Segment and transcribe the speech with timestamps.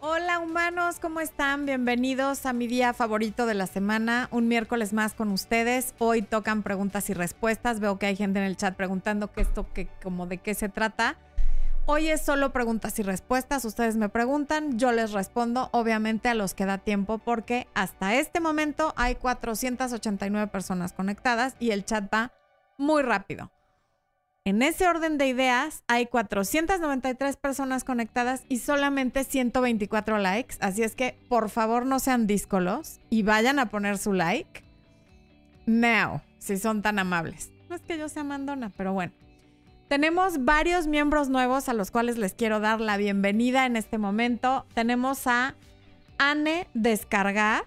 [0.00, 1.66] Hola humanos, ¿cómo están?
[1.66, 5.92] Bienvenidos a mi día favorito de la semana, un miércoles más con ustedes.
[5.98, 7.80] Hoy tocan preguntas y respuestas.
[7.80, 10.68] Veo que hay gente en el chat preguntando qué esto, que, como de qué se
[10.68, 11.16] trata.
[11.84, 13.64] Hoy es solo preguntas y respuestas.
[13.64, 18.38] Ustedes me preguntan, yo les respondo, obviamente a los que da tiempo, porque hasta este
[18.38, 22.30] momento hay 489 personas conectadas y el chat va
[22.76, 23.50] muy rápido.
[24.48, 30.56] En ese orden de ideas, hay 493 personas conectadas y solamente 124 likes.
[30.60, 34.64] Así es que, por favor, no sean díscolos y vayan a poner su like.
[35.66, 37.50] Now, si son tan amables.
[37.68, 39.12] No es que yo sea mandona, pero bueno.
[39.88, 44.64] Tenemos varios miembros nuevos a los cuales les quiero dar la bienvenida en este momento.
[44.72, 45.56] Tenemos a
[46.16, 47.66] Anne Descargar,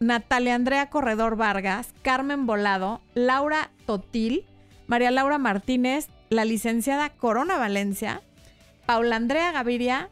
[0.00, 4.46] Natalia Andrea Corredor Vargas, Carmen Volado, Laura Totil,
[4.86, 8.22] María Laura Martínez, la licenciada Corona Valencia,
[8.86, 10.10] Paula Andrea Gaviria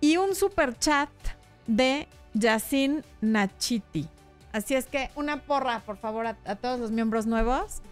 [0.00, 1.10] y un super chat
[1.66, 4.08] de Yacine Nachiti.
[4.52, 7.82] Así es que una porra, por favor, a, todos los miembros nuevos.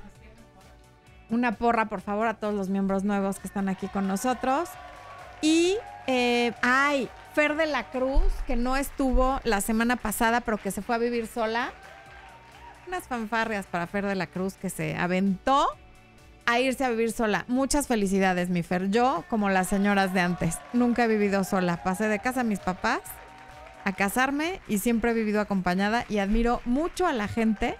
[1.31, 4.69] Una porra, por favor, a todos los miembros nuevos que están aquí con nosotros.
[5.41, 5.77] Y,
[6.07, 6.53] eh,
[7.35, 10.99] Fer de la Cruz, que no estuvo la semana pasada, pero que se fue a
[10.99, 11.73] vivir sola.
[12.89, 15.69] Unas fanfarrias para Fer de la Cruz que se aventó
[16.49, 17.45] a irse a vivir sola.
[17.47, 18.89] Muchas felicidades, mi Fer.
[18.89, 21.83] Yo, como las señoras de antes, nunca he vivido sola.
[21.83, 23.03] Pasé de casa a mis papás
[23.85, 27.77] a casarme y siempre he vivido acompañada y admiro mucho a la gente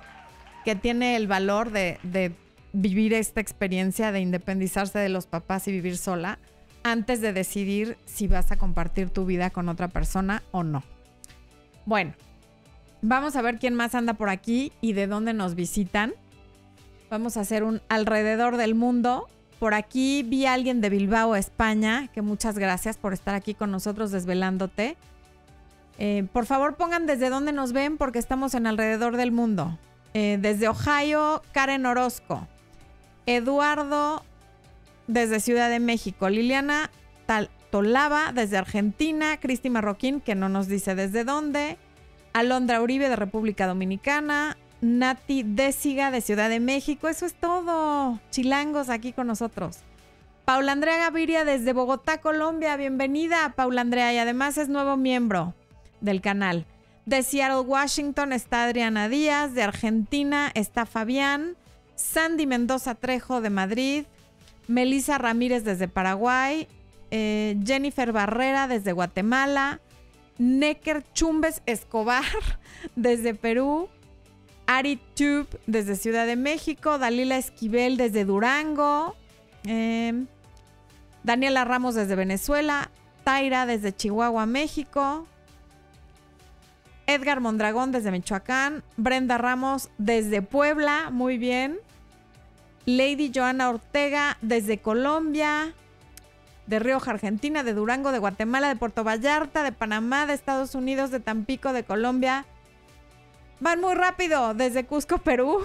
[0.67, 2.35] que tiene el valor de, de
[2.75, 6.39] vivir esta experiencia de independizarse de los papás y vivir sola
[6.83, 10.83] antes de decidir si vas a compartir tu vida con otra persona o no.
[11.87, 12.13] Bueno,
[13.01, 16.13] vamos a ver quién más anda por aquí y de dónde nos visitan.
[17.11, 19.29] Vamos a hacer un alrededor del mundo.
[19.59, 23.71] Por aquí vi a alguien de Bilbao, España, que muchas gracias por estar aquí con
[23.71, 24.97] nosotros desvelándote.
[25.99, 29.77] Eh, por favor pongan desde dónde nos ven porque estamos en alrededor del mundo.
[30.15, 32.47] Eh, desde Ohio, Karen Orozco.
[33.27, 34.23] Eduardo
[35.07, 36.29] desde Ciudad de México.
[36.29, 36.91] Liliana
[37.27, 39.39] Tal Tolava desde Argentina.
[39.41, 41.79] Cristi Marroquín, que no nos dice desde dónde.
[42.33, 44.57] Alondra Uribe de República Dominicana.
[44.81, 47.09] Nati Désiga de Ciudad de México.
[47.09, 48.21] Eso es todo.
[48.31, 49.79] Chilangos aquí con nosotros.
[50.45, 52.77] Paula Andrea Gaviria desde Bogotá, Colombia.
[52.77, 54.13] Bienvenida, Paula Andrea.
[54.13, 55.55] Y además es nuevo miembro
[56.01, 56.65] del canal.
[57.07, 59.55] De Seattle, Washington está Adriana Díaz.
[59.55, 61.57] De Argentina está Fabián.
[61.97, 64.05] Sandy Mendoza Trejo de Madrid.
[64.69, 66.69] Melissa Ramírez desde Paraguay.
[67.11, 69.81] Eh, Jennifer Barrera desde Guatemala.
[70.39, 72.25] Necker Chumbes Escobar
[72.97, 73.89] desde Perú.
[74.69, 79.17] Ari Tube desde Ciudad de México, Dalila Esquivel desde Durango,
[79.65, 80.27] eh,
[81.25, 82.91] Daniela Ramos desde Venezuela,
[83.25, 85.27] Taira desde Chihuahua, México,
[87.07, 91.79] Edgar Mondragón desde Michoacán, Brenda Ramos desde Puebla, muy bien,
[92.85, 95.73] Lady Joana Ortega desde Colombia,
[96.67, 101.11] de Rioja, Argentina, de Durango, de Guatemala, de Puerto Vallarta, de Panamá, de Estados Unidos,
[101.11, 102.45] de Tampico, de Colombia,
[103.61, 105.59] Van muy rápido desde Cusco, Perú.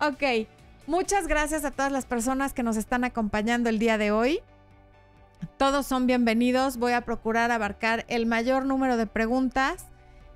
[0.00, 0.48] Ok,
[0.86, 4.40] muchas gracias a todas las personas que nos están acompañando el día de hoy.
[5.56, 6.76] Todos son bienvenidos.
[6.76, 9.86] Voy a procurar abarcar el mayor número de preguntas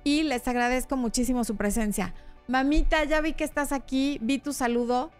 [0.03, 2.15] y les agradezco muchísimo su presencia.
[2.47, 5.11] Mamita, ya vi que estás aquí, vi tu saludo.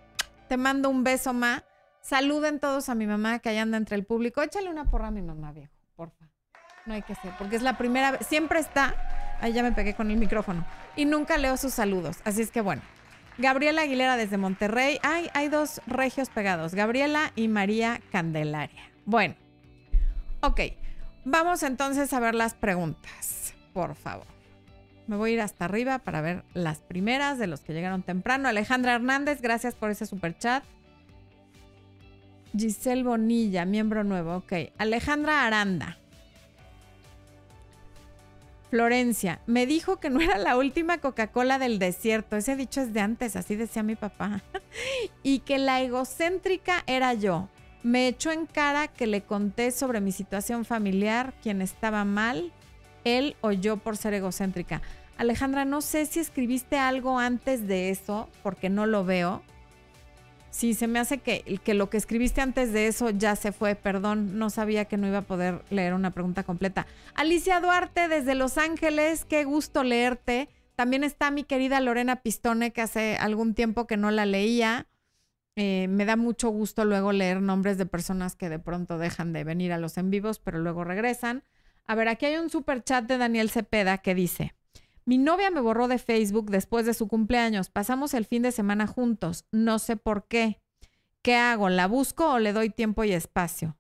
[0.50, 1.64] Te mando un beso, ma.
[2.02, 4.42] Saluden todos a mi mamá que allá anda entre el público.
[4.42, 6.26] Échale una porra a mi mamá, viejo, porfa.
[6.88, 8.26] No hay que ser, porque es la primera vez.
[8.26, 8.96] Siempre está
[9.42, 10.66] Ahí ya me pegué con el micrófono.
[10.96, 12.18] Y nunca leo sus saludos.
[12.24, 12.82] Así es que bueno.
[13.38, 15.00] Gabriela Aguilera desde Monterrey.
[15.02, 16.76] Ay, hay dos regios pegados.
[16.76, 18.84] Gabriela y María Candelaria.
[19.06, 19.36] Bueno.
[20.42, 20.62] Ok.
[21.26, 23.54] Vamos entonces a ver las preguntas.
[23.74, 24.28] Por favor.
[25.08, 28.48] Me voy a ir hasta arriba para ver las primeras de los que llegaron temprano.
[28.48, 30.64] Alejandra Hernández, gracias por ese super chat.
[32.56, 34.36] Giselle Bonilla, miembro nuevo.
[34.36, 34.54] Ok.
[34.78, 35.98] Alejandra Aranda.
[38.72, 42.38] Florencia, me dijo que no era la última Coca-Cola del desierto.
[42.38, 44.42] Ese dicho es de antes, así decía mi papá.
[45.24, 47.50] y que la egocéntrica era yo.
[47.84, 52.54] Me echó en cara que le conté sobre mi situación familiar, quien estaba mal,
[53.04, 54.82] él o yo por ser egocéntrica.
[55.18, 59.42] Alejandra, no sé si escribiste algo antes de eso, porque no lo veo.
[60.52, 63.76] Sí, se me hace que, que, lo que escribiste antes de eso ya se fue.
[63.76, 66.86] Perdón, no sabía que no iba a poder leer una pregunta completa.
[67.16, 70.50] Alicia Duarte desde Los Ángeles, qué gusto leerte.
[70.76, 74.88] También está mi querida Lorena Pistone, que hace algún tiempo que no la leía.
[75.56, 79.44] Eh, me da mucho gusto luego leer nombres de personas que de pronto dejan de
[79.44, 81.44] venir a los en vivos, pero luego regresan.
[81.86, 84.54] A ver, aquí hay un super chat de Daniel Cepeda que dice,
[85.06, 87.70] mi novia me borró de Facebook después de su cumpleaños.
[87.70, 89.46] Pasamos el fin de semana juntos.
[89.52, 90.62] No sé por qué.
[91.22, 91.70] ¿Qué hago?
[91.70, 93.78] ¿La busco o le doy tiempo y espacio?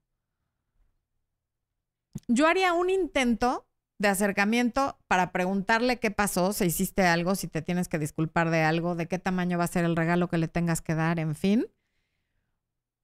[2.27, 7.61] Yo haría un intento de acercamiento para preguntarle qué pasó, si hiciste algo, si te
[7.61, 10.47] tienes que disculpar de algo, de qué tamaño va a ser el regalo que le
[10.47, 11.67] tengas que dar, en fin.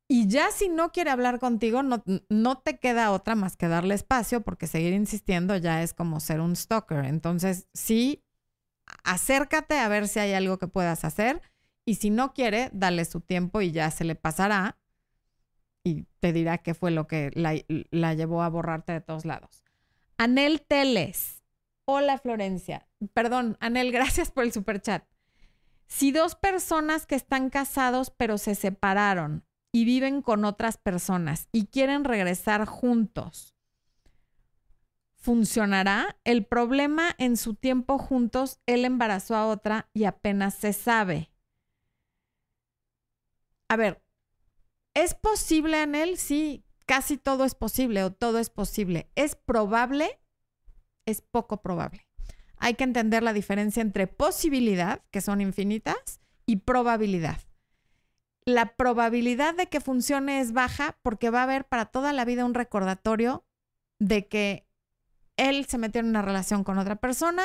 [0.10, 3.94] Y ya si no quiere hablar contigo, no, no te queda otra más que darle
[3.94, 7.04] espacio porque seguir insistiendo ya es como ser un stalker.
[7.04, 8.24] Entonces, sí,
[9.04, 11.42] acércate a ver si hay algo que puedas hacer
[11.84, 14.78] y si no quiere, dale su tiempo y ya se le pasará
[15.84, 17.56] y te dirá qué fue lo que la,
[17.92, 19.64] la llevó a borrarte de todos lados.
[20.18, 21.44] Anel Teles.
[21.86, 22.88] Hola Florencia.
[23.14, 25.04] Perdón, Anel, gracias por el super chat.
[25.86, 29.47] Si dos personas que están casados pero se separaron
[29.78, 33.56] y viven con otras personas y quieren regresar juntos,
[35.18, 36.18] ¿funcionará?
[36.24, 41.30] El problema en su tiempo juntos, él embarazó a otra y apenas se sabe.
[43.70, 44.02] A ver,
[44.96, 46.18] ¿es posible en él?
[46.18, 49.12] Sí, casi todo es posible o todo es posible.
[49.14, 50.20] ¿Es probable?
[51.06, 52.08] Es poco probable.
[52.56, 57.47] Hay que entender la diferencia entre posibilidad, que son infinitas, y probabilidad
[58.48, 62.46] la probabilidad de que funcione es baja porque va a haber para toda la vida
[62.46, 63.46] un recordatorio
[64.00, 64.66] de que
[65.36, 67.44] él se metió en una relación con otra persona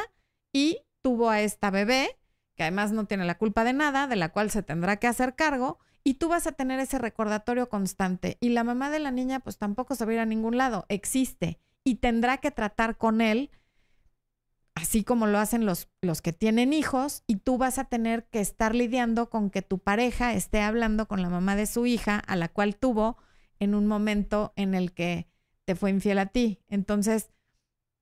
[0.52, 2.20] y tuvo a esta bebé,
[2.54, 5.34] que además no tiene la culpa de nada, de la cual se tendrá que hacer
[5.34, 8.38] cargo, y tú vas a tener ese recordatorio constante.
[8.40, 10.86] Y la mamá de la niña pues tampoco se va a ir a ningún lado,
[10.88, 13.50] existe y tendrá que tratar con él
[14.74, 18.40] así como lo hacen los, los que tienen hijos, y tú vas a tener que
[18.40, 22.36] estar lidiando con que tu pareja esté hablando con la mamá de su hija, a
[22.36, 23.16] la cual tuvo
[23.58, 25.28] en un momento en el que
[25.64, 26.60] te fue infiel a ti.
[26.68, 27.30] Entonces,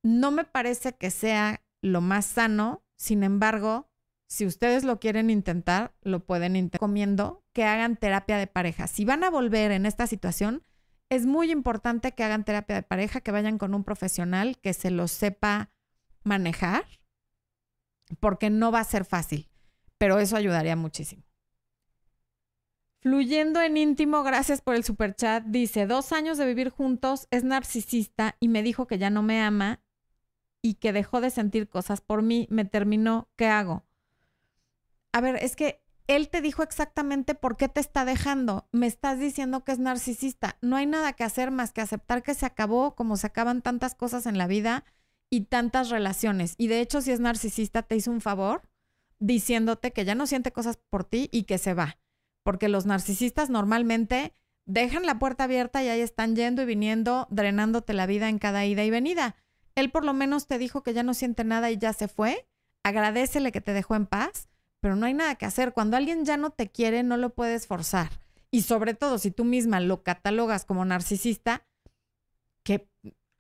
[0.03, 3.91] no me parece que sea lo más sano, sin embargo,
[4.29, 6.79] si ustedes lo quieren intentar, lo pueden intentar.
[6.79, 8.87] Comiendo que hagan terapia de pareja.
[8.87, 10.63] Si van a volver en esta situación,
[11.09, 14.91] es muy importante que hagan terapia de pareja, que vayan con un profesional que se
[14.91, 15.71] lo sepa
[16.23, 16.85] manejar,
[18.19, 19.49] porque no va a ser fácil,
[19.99, 21.23] pero eso ayudaría muchísimo.
[23.01, 25.45] Fluyendo en íntimo, gracias por el super chat.
[25.47, 29.41] Dice, dos años de vivir juntos, es narcisista y me dijo que ya no me
[29.41, 29.83] ama
[30.61, 33.87] y que dejó de sentir cosas por mí, me terminó, ¿qué hago?
[35.13, 38.69] A ver, es que él te dijo exactamente por qué te está dejando.
[38.73, 40.59] Me estás diciendo que es narcisista.
[40.61, 43.95] No hay nada que hacer más que aceptar que se acabó, como se acaban tantas
[43.95, 44.85] cosas en la vida
[45.31, 46.55] y tantas relaciones.
[46.59, 48.63] Y de hecho, si es narcisista, te hizo un favor
[49.21, 51.99] diciéndote que ya no siente cosas por ti y que se va.
[52.43, 54.35] Porque los narcisistas normalmente
[54.67, 58.67] dejan la puerta abierta y ahí están yendo y viniendo, drenándote la vida en cada
[58.67, 59.37] ida y venida.
[59.75, 62.49] Él por lo menos te dijo que ya no siente nada y ya se fue.
[62.83, 64.49] Agradecele que te dejó en paz,
[64.81, 65.73] pero no hay nada que hacer.
[65.73, 68.11] Cuando alguien ya no te quiere, no lo puedes forzar.
[68.51, 71.63] Y sobre todo, si tú misma lo catalogas como narcisista,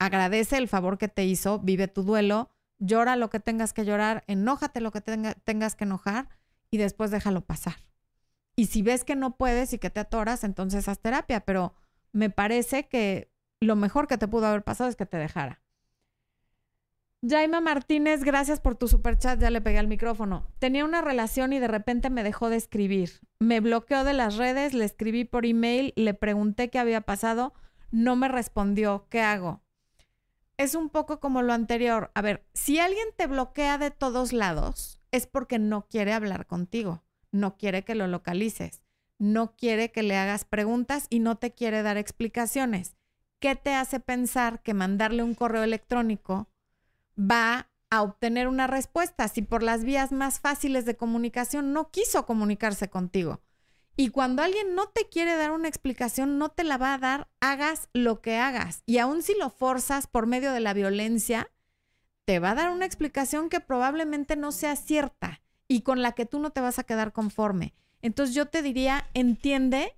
[0.01, 4.25] agradece el favor que te hizo, vive tu duelo, llora lo que tengas que llorar,
[4.27, 6.29] enójate lo que tengas que enojar
[6.71, 7.77] y después déjalo pasar.
[8.57, 11.75] Y si ves que no puedes y que te atoras, entonces haz terapia, pero
[12.13, 13.31] me parece que
[13.61, 15.61] lo mejor que te pudo haber pasado es que te dejara.
[17.23, 20.47] Jaima Martínez, gracias por tu super chat, ya le pegué al micrófono.
[20.59, 23.21] Tenía una relación y de repente me dejó de escribir.
[23.39, 27.53] Me bloqueó de las redes, le escribí por email, le pregunté qué había pasado,
[27.91, 29.63] no me respondió, ¿qué hago?
[30.61, 32.11] Es un poco como lo anterior.
[32.15, 37.03] A ver, si alguien te bloquea de todos lados, es porque no quiere hablar contigo,
[37.33, 38.83] no quiere que lo localices,
[39.19, 42.95] no quiere que le hagas preguntas y no te quiere dar explicaciones.
[43.39, 46.51] ¿Qué te hace pensar que mandarle un correo electrónico
[47.19, 52.27] va a obtener una respuesta si por las vías más fáciles de comunicación no quiso
[52.27, 53.41] comunicarse contigo?
[53.97, 57.29] Y cuando alguien no te quiere dar una explicación, no te la va a dar,
[57.41, 58.83] hagas lo que hagas.
[58.87, 61.51] Y aun si lo forzas por medio de la violencia,
[62.25, 66.27] te va a dar una explicación que probablemente no sea cierta y con la que
[66.27, 67.75] tú no te vas a quedar conforme.
[68.03, 69.97] Entonces yo te diría, entiende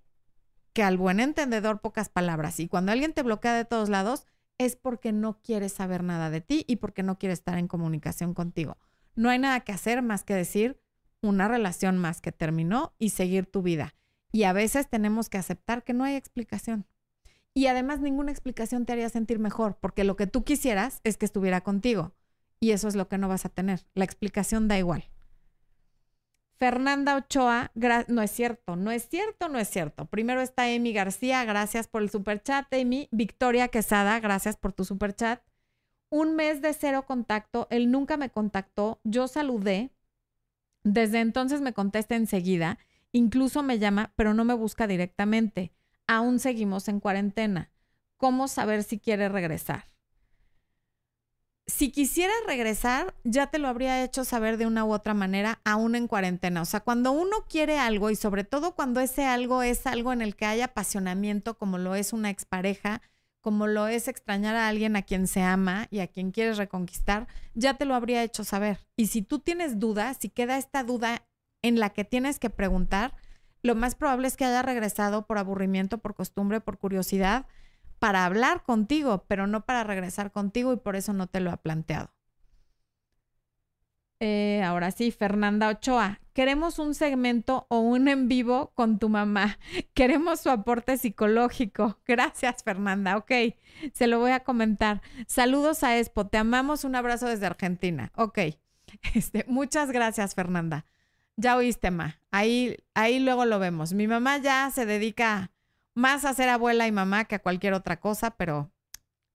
[0.72, 2.58] que al buen entendedor pocas palabras.
[2.60, 4.26] Y cuando alguien te bloquea de todos lados,
[4.58, 8.34] es porque no quiere saber nada de ti y porque no quiere estar en comunicación
[8.34, 8.78] contigo.
[9.14, 10.80] No hay nada que hacer más que decir,
[11.22, 13.94] una relación más que terminó y seguir tu vida.
[14.32, 16.86] Y a veces tenemos que aceptar que no hay explicación.
[17.54, 21.26] Y además ninguna explicación te haría sentir mejor, porque lo que tú quisieras es que
[21.26, 22.12] estuviera contigo.
[22.60, 23.86] Y eso es lo que no vas a tener.
[23.94, 25.04] La explicación da igual.
[26.58, 27.72] Fernanda Ochoa,
[28.06, 30.06] no es cierto, no es cierto, no es cierto.
[30.06, 33.08] Primero está Emi García, gracias por el super chat, Emi.
[33.10, 35.42] Victoria Quesada, gracias por tu super chat.
[36.08, 39.90] Un mes de cero contacto, él nunca me contactó, yo saludé,
[40.84, 42.78] desde entonces me contesta enseguida,
[43.12, 45.72] incluso me llama, pero no me busca directamente.
[46.06, 47.70] Aún seguimos en cuarentena.
[48.16, 49.92] ¿Cómo saber si quiere regresar?
[51.66, 55.94] si quisiera regresar, ya te lo habría hecho saber de una u otra manera, aún
[55.94, 56.62] en cuarentena.
[56.62, 60.22] O sea, cuando uno quiere algo y sobre todo cuando ese algo es algo en
[60.22, 63.00] el que hay apasionamiento, como lo es una expareja,
[63.42, 67.26] como lo es extrañar a alguien a quien se ama y a quien quieres reconquistar,
[67.54, 68.78] ya te lo habría hecho saber.
[68.96, 71.26] Y si tú tienes dudas, si queda esta duda
[71.60, 73.14] en la que tienes que preguntar,
[73.62, 77.46] lo más probable es que haya regresado por aburrimiento, por costumbre, por curiosidad
[77.98, 81.58] para hablar contigo, pero no para regresar contigo y por eso no te lo ha
[81.58, 82.10] planteado.
[84.24, 89.58] Eh, ahora sí, Fernanda Ochoa, queremos un segmento o un en vivo con tu mamá.
[89.94, 91.98] Queremos su aporte psicológico.
[92.06, 93.16] Gracias, Fernanda.
[93.16, 93.32] Ok,
[93.92, 95.02] se lo voy a comentar.
[95.26, 96.84] Saludos a Expo, te amamos.
[96.84, 98.12] Un abrazo desde Argentina.
[98.14, 98.38] Ok,
[99.14, 100.86] este, muchas gracias, Fernanda.
[101.34, 102.20] Ya oíste, Ma.
[102.30, 103.92] Ahí, ahí luego lo vemos.
[103.92, 105.50] Mi mamá ya se dedica
[105.94, 108.70] más a ser abuela y mamá que a cualquier otra cosa, pero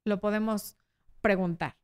[0.05, 0.77] lo podemos
[1.19, 1.75] preguntar.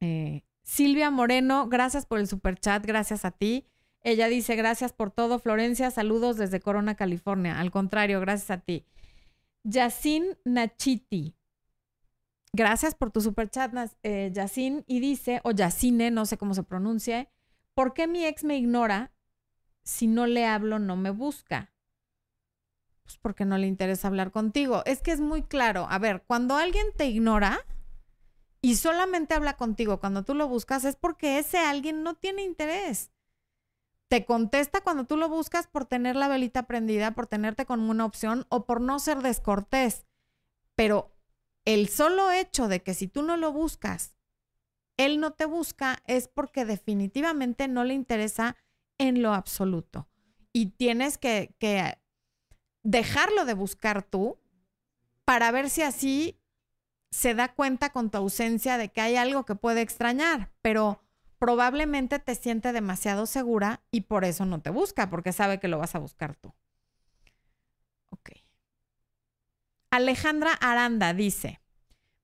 [0.00, 3.68] Eh, Silvia Moreno, gracias por el super chat, gracias a ti.
[4.02, 7.60] Ella dice, gracias por todo, Florencia, saludos desde Corona, California.
[7.60, 8.84] Al contrario, gracias a ti.
[9.62, 11.36] Yacine Nachiti,
[12.52, 16.64] gracias por tu super chat, eh, Yacine, y dice, o Yacine, no sé cómo se
[16.64, 17.28] pronuncia,
[17.74, 19.12] ¿por qué mi ex me ignora?
[19.84, 21.72] Si no le hablo, no me busca.
[23.04, 24.82] Pues porque no le interesa hablar contigo.
[24.84, 25.86] Es que es muy claro.
[25.88, 27.64] A ver, cuando alguien te ignora
[28.66, 33.12] y solamente habla contigo cuando tú lo buscas, es porque ese alguien no tiene interés.
[34.08, 38.04] Te contesta cuando tú lo buscas por tener la velita prendida, por tenerte como una
[38.04, 40.04] opción o por no ser descortés.
[40.74, 41.14] Pero
[41.64, 44.16] el solo hecho de que si tú no lo buscas,
[44.96, 48.56] él no te busca es porque definitivamente no le interesa
[48.98, 50.08] en lo absoluto.
[50.52, 52.00] Y tienes que, que
[52.82, 54.40] dejarlo de buscar tú
[55.24, 56.40] para ver si así
[57.16, 61.00] se da cuenta con tu ausencia de que hay algo que puede extrañar, pero
[61.38, 65.78] probablemente te siente demasiado segura y por eso no te busca, porque sabe que lo
[65.78, 66.52] vas a buscar tú.
[68.10, 68.32] Ok.
[69.90, 71.62] Alejandra Aranda dice,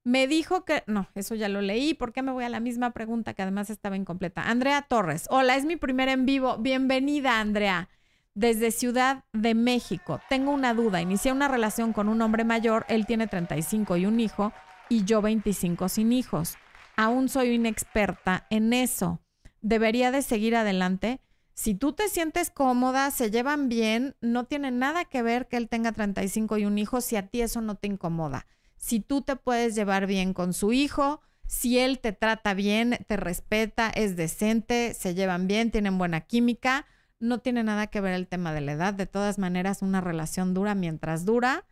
[0.05, 2.91] me dijo que, no, eso ya lo leí, ¿por qué me voy a la misma
[2.91, 4.43] pregunta que además estaba incompleta?
[4.43, 7.89] Andrea Torres, hola, es mi primer en vivo, bienvenida Andrea
[8.35, 10.21] desde Ciudad de México.
[10.29, 11.01] Tengo una duda.
[11.01, 12.87] Inicié una relación con un hombre mayor.
[12.89, 14.53] Él tiene 35 y un hijo
[14.93, 16.59] y yo 25 sin hijos.
[16.99, 19.23] Aún soy inexperta en eso.
[19.63, 21.23] ¿Debería de seguir adelante?
[21.55, 25.71] Si tú te sientes cómoda, se llevan bien, no tiene nada que ver que él
[25.71, 28.47] tenga 35 y un hijo si a ti eso no te incomoda.
[28.77, 33.17] Si tú te puedes llevar bien con su hijo, si él te trata bien, te
[33.17, 36.85] respeta, es decente, se llevan bien, tienen buena química,
[37.19, 38.93] no tiene nada que ver el tema de la edad.
[38.93, 41.65] De todas maneras, una relación dura mientras dura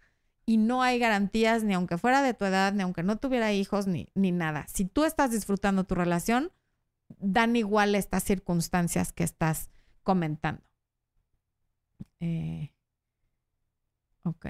[0.51, 3.87] y no hay garantías ni aunque fuera de tu edad, ni aunque no tuviera hijos,
[3.87, 4.67] ni, ni nada.
[4.67, 6.51] Si tú estás disfrutando tu relación,
[7.21, 9.71] dan igual estas circunstancias que estás
[10.03, 10.61] comentando.
[12.19, 12.73] Eh,
[14.25, 14.47] ok.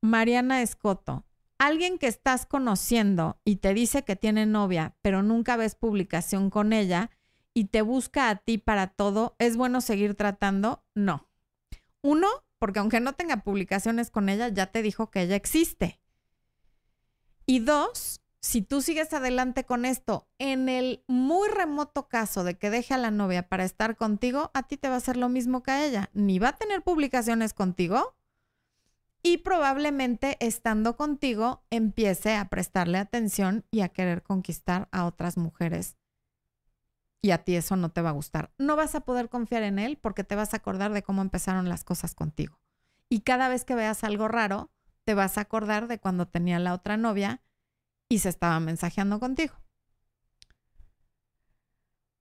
[0.00, 1.26] Mariana Escoto.
[1.58, 6.72] Alguien que estás conociendo y te dice que tiene novia, pero nunca ves publicación con
[6.72, 7.10] ella,
[7.52, 10.86] y te busca a ti para todo, ¿es bueno seguir tratando?
[10.94, 11.28] No.
[12.00, 12.28] Uno,
[12.64, 16.00] porque aunque no tenga publicaciones con ella, ya te dijo que ella existe.
[17.44, 22.70] Y dos, si tú sigues adelante con esto, en el muy remoto caso de que
[22.70, 25.62] deje a la novia para estar contigo, a ti te va a hacer lo mismo
[25.62, 26.08] que a ella.
[26.14, 28.16] Ni va a tener publicaciones contigo
[29.22, 35.98] y probablemente estando contigo empiece a prestarle atención y a querer conquistar a otras mujeres
[37.24, 38.52] y a ti eso no te va a gustar.
[38.58, 41.70] No vas a poder confiar en él porque te vas a acordar de cómo empezaron
[41.70, 42.60] las cosas contigo.
[43.08, 44.70] Y cada vez que veas algo raro,
[45.04, 47.40] te vas a acordar de cuando tenía la otra novia
[48.10, 49.54] y se estaba mensajeando contigo.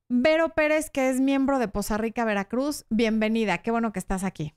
[0.08, 4.56] Vero Pérez, que es miembro de Poza Rica, Veracruz, bienvenida, qué bueno que estás aquí.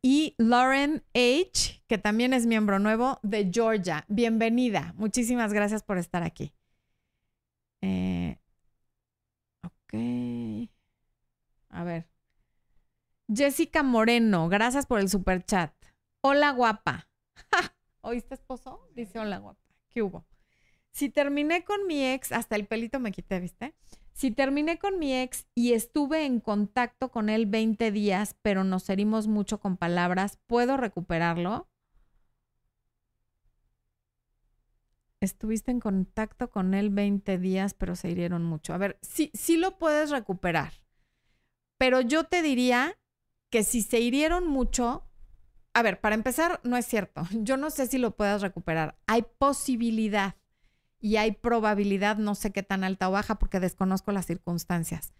[0.00, 6.22] Y Lauren H., que también es miembro nuevo de Georgia, bienvenida, muchísimas gracias por estar
[6.22, 6.54] aquí.
[7.82, 8.38] Eh,
[9.86, 10.68] Ok.
[11.70, 12.08] A ver.
[13.32, 15.72] Jessica Moreno, gracias por el super chat.
[16.20, 17.08] Hola guapa.
[18.00, 18.88] ¿Oíste esposo?
[18.94, 19.60] Dice hola guapa.
[19.90, 20.24] ¿Qué hubo?
[20.90, 23.74] Si terminé con mi ex, hasta el pelito me quité, ¿viste?
[24.12, 28.88] Si terminé con mi ex y estuve en contacto con él 20 días, pero nos
[28.88, 31.68] herimos mucho con palabras, ¿puedo recuperarlo?
[35.20, 38.74] Estuviste en contacto con él 20 días, pero se hirieron mucho.
[38.74, 40.72] A ver, sí, sí lo puedes recuperar,
[41.78, 42.98] pero yo te diría
[43.50, 45.04] que si se hirieron mucho,
[45.74, 47.22] a ver, para empezar, no es cierto.
[47.32, 48.98] Yo no sé si lo puedas recuperar.
[49.06, 50.36] Hay posibilidad
[50.98, 55.12] y hay probabilidad, no sé qué tan alta o baja porque desconozco las circunstancias.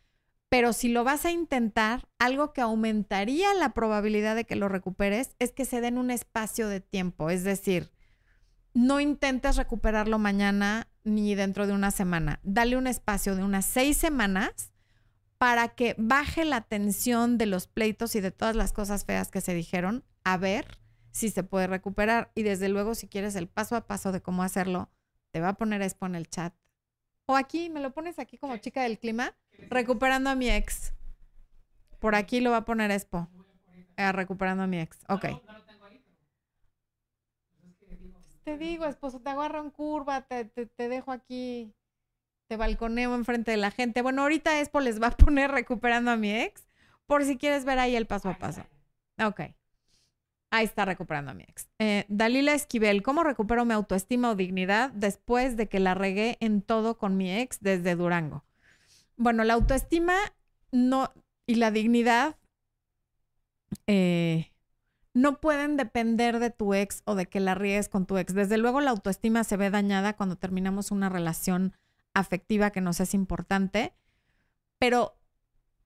[0.48, 5.34] Pero si lo vas a intentar, algo que aumentaría la probabilidad de que lo recuperes
[5.38, 7.30] es que se den un espacio de tiempo.
[7.30, 7.90] Es decir,
[8.76, 12.40] no intentes recuperarlo mañana ni dentro de una semana.
[12.42, 14.70] Dale un espacio de unas seis semanas
[15.38, 19.40] para que baje la tensión de los pleitos y de todas las cosas feas que
[19.40, 20.78] se dijeron, a ver
[21.10, 22.30] si se puede recuperar.
[22.34, 24.90] Y desde luego, si quieres el paso a paso de cómo hacerlo,
[25.30, 26.54] te va a poner Expo en el chat.
[27.24, 29.34] O aquí, me lo pones aquí como chica del clima,
[29.70, 30.92] recuperando a mi ex.
[31.98, 33.26] Por aquí lo va a poner Expo.
[33.96, 34.98] Eh, recuperando a mi ex.
[35.08, 35.24] Ok
[38.46, 41.74] te digo, esposo, te agarro en curva, te, te, dejo aquí,
[42.46, 44.02] te balconeo enfrente de la gente.
[44.02, 46.68] Bueno, ahorita Expo les va a poner recuperando a mi ex,
[47.06, 48.64] por si quieres ver ahí el paso a paso.
[49.20, 49.40] Ok.
[50.52, 51.68] Ahí está recuperando a mi ex.
[51.80, 56.62] Eh, Dalila Esquivel, ¿cómo recupero mi autoestima o dignidad después de que la regué en
[56.62, 58.44] todo con mi ex desde Durango?
[59.16, 60.14] Bueno, la autoestima
[60.70, 61.12] no
[61.46, 62.36] y la dignidad
[63.88, 64.52] eh,
[65.16, 68.34] no pueden depender de tu ex o de que la ríes con tu ex.
[68.34, 71.72] Desde luego la autoestima se ve dañada cuando terminamos una relación
[72.12, 73.94] afectiva que nos es importante,
[74.78, 75.18] pero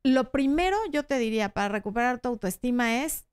[0.02, 3.24] lo primero yo te diría para recuperar tu autoestima es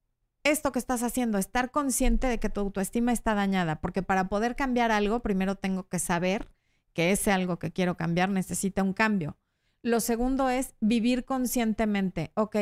[0.44, 4.56] esto que estás haciendo, estar consciente de que tu autoestima está dañada, porque para poder
[4.56, 6.48] cambiar algo, primero tengo que saber
[6.94, 9.36] que ese algo que quiero cambiar necesita un cambio.
[9.82, 12.56] Lo segundo es vivir conscientemente, ok,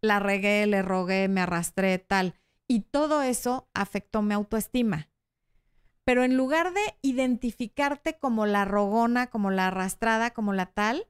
[0.00, 2.34] la regué, le rogué, me arrastré, tal
[2.68, 5.08] y todo eso afectó mi autoestima.
[6.04, 11.08] Pero en lugar de identificarte como la rogona, como la arrastrada, como la tal,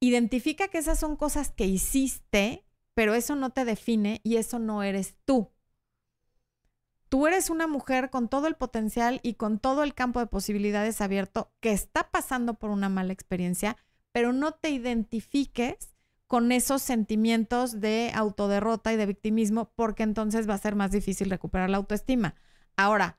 [0.00, 4.82] identifica que esas son cosas que hiciste, pero eso no te define y eso no
[4.82, 5.50] eres tú.
[7.08, 11.00] Tú eres una mujer con todo el potencial y con todo el campo de posibilidades
[11.00, 13.76] abierto que está pasando por una mala experiencia,
[14.12, 15.91] pero no te identifiques
[16.32, 21.28] con esos sentimientos de autoderrota y de victimismo, porque entonces va a ser más difícil
[21.28, 22.36] recuperar la autoestima.
[22.74, 23.18] Ahora,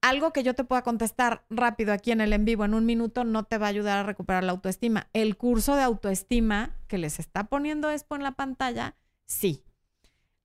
[0.00, 3.24] algo que yo te pueda contestar rápido aquí en el en vivo en un minuto
[3.24, 5.10] no te va a ayudar a recuperar la autoestima.
[5.12, 9.62] El curso de autoestima que les está poniendo Expo en la pantalla, sí.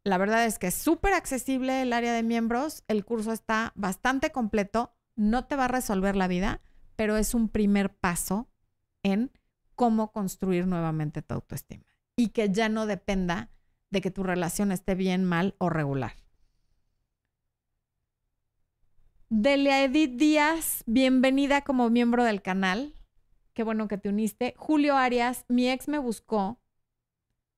[0.04, 4.34] La verdad es que es súper accesible el área de miembros, el curso está bastante
[4.34, 6.60] completo, no te va a resolver la vida,
[6.98, 8.50] pero es un primer paso
[9.02, 9.32] en
[9.78, 11.86] cómo construir nuevamente tu autoestima
[12.18, 13.52] y que ya no dependa
[13.92, 16.14] de que tu relación esté bien, mal o regular.
[19.30, 22.96] Delia Edith Díaz, bienvenida como miembro del canal.
[23.54, 24.56] Qué bueno que te uniste.
[24.58, 26.60] Julio Arias, mi ex me buscó,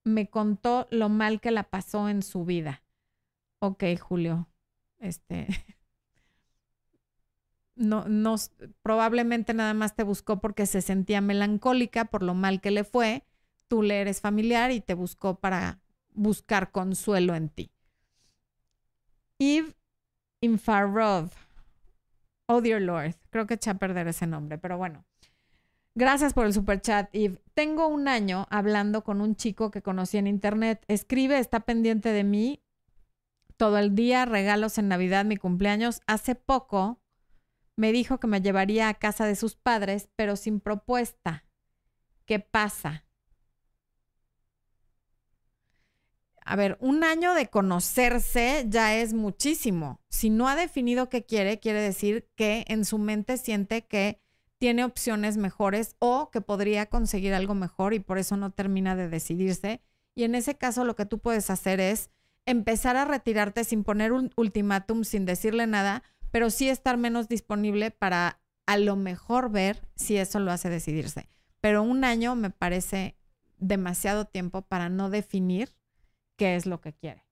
[0.03, 2.84] me contó lo mal que la pasó en su vida.
[3.60, 4.49] Ok, Julio.
[4.97, 5.47] Este,
[7.80, 8.36] no, no,
[8.84, 13.24] probablemente nada más te buscó porque se sentía melancólica por lo mal que le fue.
[13.68, 15.80] Tú le eres familiar y te buscó para
[16.12, 17.72] buscar consuelo en ti.
[19.39, 19.74] Eve
[20.42, 21.32] Infarov.
[22.48, 23.15] Oh, dear Lord.
[23.30, 25.06] Creo que eché a perder ese nombre, pero bueno.
[25.96, 27.42] Gracias por el super chat, Eve.
[27.54, 30.84] Tengo un año hablando con un chico que conocí en internet.
[30.88, 32.62] Escribe, está pendiente de mí
[33.56, 36.02] todo el día, regalos en Navidad, mi cumpleaños.
[36.08, 37.02] Hace poco
[37.80, 41.46] me dijo que me llevaría a casa de sus padres, pero sin propuesta.
[42.26, 43.06] ¿Qué pasa?
[46.44, 50.02] A ver, un año de conocerse ya es muchísimo.
[50.10, 54.20] Si no ha definido qué quiere, quiere decir que en su mente siente que
[54.58, 59.08] tiene opciones mejores o que podría conseguir algo mejor y por eso no termina de
[59.08, 59.82] decidirse.
[60.15, 62.10] Y en ese caso lo que tú puedes hacer es
[62.46, 67.92] empezar a retirarte sin poner un ultimátum, sin decirle nada, pero sí estar menos disponible
[67.92, 71.28] para a lo mejor ver si eso lo hace decidirse.
[71.62, 73.18] Pero un año me parece
[73.58, 75.76] demasiado tiempo para no definir
[76.36, 77.26] qué es lo que quiere.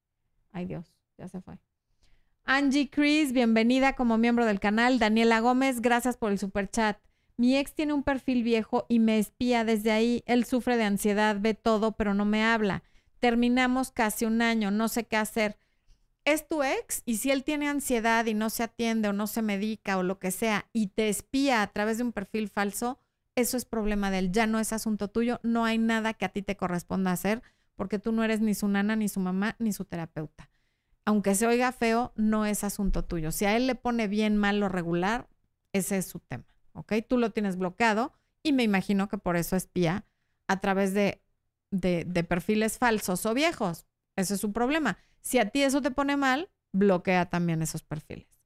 [0.52, 1.60] Ay Dios, ya se fue.
[2.44, 5.00] Angie Chris, bienvenida como miembro del canal.
[5.00, 6.98] Daniela Gómez, gracias por el super chat.
[7.36, 10.24] Mi ex tiene un perfil viejo y me espía desde ahí.
[10.26, 12.84] Él sufre de ansiedad, ve todo, pero no me habla.
[13.20, 15.58] Terminamos casi un año, no sé qué hacer
[16.28, 19.42] es tu ex y si él tiene ansiedad y no se atiende o no se
[19.42, 23.00] medica o lo que sea y te espía a través de un perfil falso,
[23.36, 26.30] eso es problema de él, ya no es asunto tuyo, no hay nada que a
[26.30, 27.42] ti te corresponda hacer
[27.76, 30.50] porque tú no eres ni su nana, ni su mamá, ni su terapeuta.
[31.06, 33.32] Aunque se oiga feo, no es asunto tuyo.
[33.32, 35.30] Si a él le pone bien, mal o regular,
[35.72, 36.92] ese es su tema, ¿ok?
[37.08, 38.12] Tú lo tienes bloqueado
[38.44, 40.04] y me imagino que por eso espía
[40.50, 41.22] a través de,
[41.72, 43.87] de, de perfiles falsos o viejos.
[44.17, 44.97] Ese es su problema.
[45.21, 48.41] Si a ti eso te pone mal, bloquea también esos perfiles.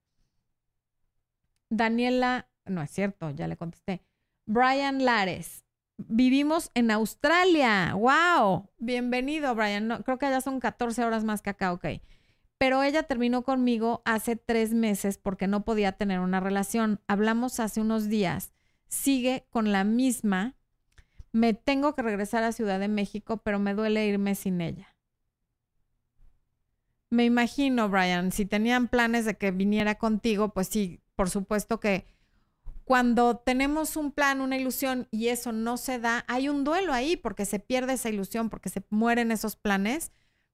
[1.69, 4.03] Daniela, no es cierto, ya le contesté.
[4.45, 5.63] Brian Lares,
[5.97, 7.95] vivimos en Australia.
[7.95, 8.69] ¡Wow!
[8.77, 9.87] Bienvenido, Brian.
[9.87, 11.85] No, creo que allá son 14 horas más que acá, ok.
[12.57, 16.99] Pero ella terminó conmigo hace tres meses porque no podía tener una relación.
[17.07, 18.51] Hablamos hace unos días.
[18.87, 20.55] Sigue con la misma.
[21.31, 24.90] Me tengo que regresar a Ciudad de México, pero me duele irme sin ella.
[27.11, 32.05] Me imagino, Brian, si tenían planes de que viniera contigo, pues sí, por supuesto que
[32.85, 37.17] cuando tenemos un plan, una ilusión y eso no se da, hay un duelo ahí
[37.17, 40.13] porque se pierde esa ilusión, porque se mueren esos planes,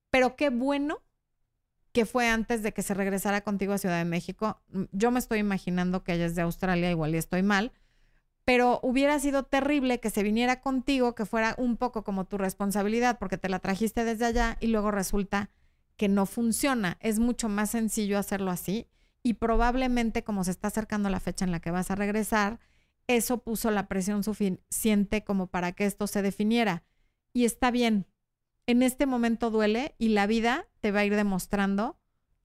[0.10, 1.04] pero qué bueno
[1.92, 4.60] que fue antes de que se regresara contigo a Ciudad de México.
[4.70, 7.72] Mm, yo me estoy imaginando que ella es de Australia, igual y estoy mal,
[8.46, 13.20] pero hubiera sido terrible que se viniera contigo, que fuera un poco como tu responsabilidad,
[13.20, 15.52] porque te la trajiste desde allá y luego resulta
[15.98, 16.98] que no funciona.
[17.02, 18.88] Es mucho más sencillo hacerlo así
[19.24, 22.60] y probablemente como se está acercando la fecha en la que vas a regresar,
[23.08, 26.84] eso puso la presión suficiente como para que esto se definiera.
[27.34, 28.06] Y está bien,
[28.68, 32.00] en este momento duele y la vida te va a ir demostrando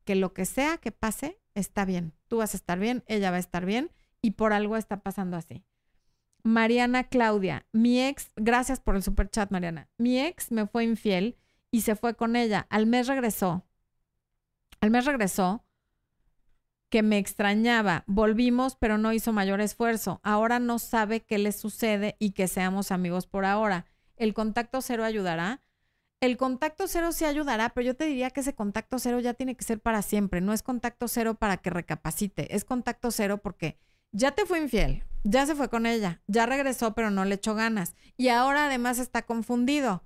[0.05, 2.15] que lo que sea que pase está bien.
[2.29, 5.37] Tú vas a estar bien, ella va a estar bien y por algo está pasando
[5.37, 5.65] así.
[6.45, 9.88] Mariana Claudia, mi ex, gracias por el super chat, Mariana.
[9.99, 11.37] Mi ex me fue infiel
[11.72, 12.68] y se fue con ella.
[12.70, 13.64] Al mes regresó.
[14.80, 15.64] Al mes regresó
[16.90, 18.04] que me extrañaba.
[18.06, 20.20] Volvimos, pero no hizo mayor esfuerzo.
[20.22, 23.87] Ahora no sabe qué le sucede y que seamos amigos por ahora.
[24.16, 25.62] ¿El contacto cero ayudará?
[26.20, 29.56] El contacto cero sí ayudará, pero yo te diría que ese contacto cero ya tiene
[29.56, 30.42] que ser para siempre.
[30.42, 32.54] No es contacto cero para que recapacite.
[32.54, 33.78] Es contacto cero porque
[34.12, 37.54] ya te fue infiel, ya se fue con ella, ya regresó, pero no le echó
[37.54, 37.96] ganas.
[38.18, 40.04] Y ahora además está confundido.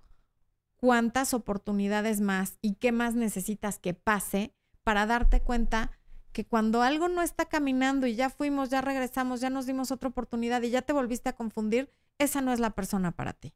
[0.86, 5.90] ¿Cuántas oportunidades más y qué más necesitas que pase para darte cuenta
[6.30, 10.10] que cuando algo no está caminando y ya fuimos, ya regresamos, ya nos dimos otra
[10.10, 13.52] oportunidad y ya te volviste a confundir, esa no es la persona para ti.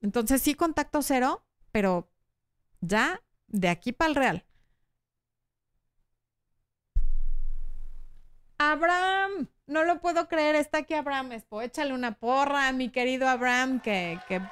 [0.00, 2.10] Entonces sí, contacto cero, pero
[2.80, 4.44] ya de aquí para el real.
[8.58, 11.62] Abraham, no lo puedo creer, está aquí Abraham Espo.
[11.62, 14.42] Échale una porra, mi querido Abraham, que, que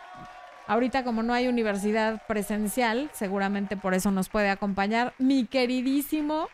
[0.69, 5.15] ahorita como no hay universidad presencial, seguramente por eso nos puede acompañar.
[5.19, 6.49] Mi queridísimo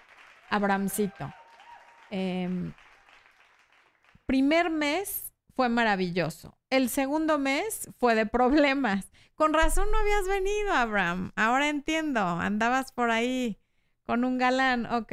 [0.51, 1.35] Abramcito.
[2.11, 2.73] Em,
[4.27, 6.57] primer mes fue maravilloso.
[6.71, 9.11] El segundo mes fue de problemas.
[9.35, 11.33] Con razón no habías venido, Abraham.
[11.37, 12.21] Ahora entiendo.
[12.21, 13.59] Andabas por ahí
[14.07, 14.87] con un galán.
[14.87, 15.13] Ok.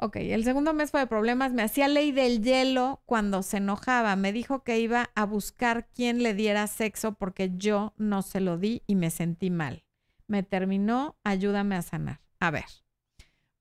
[0.00, 1.52] Ok, el segundo mes fue de problemas.
[1.52, 4.14] Me hacía ley del hielo cuando se enojaba.
[4.14, 8.58] Me dijo que iba a buscar quien le diera sexo porque yo no se lo
[8.58, 9.82] di y me sentí mal.
[10.28, 12.20] Me terminó, ayúdame a sanar.
[12.38, 12.66] A ver.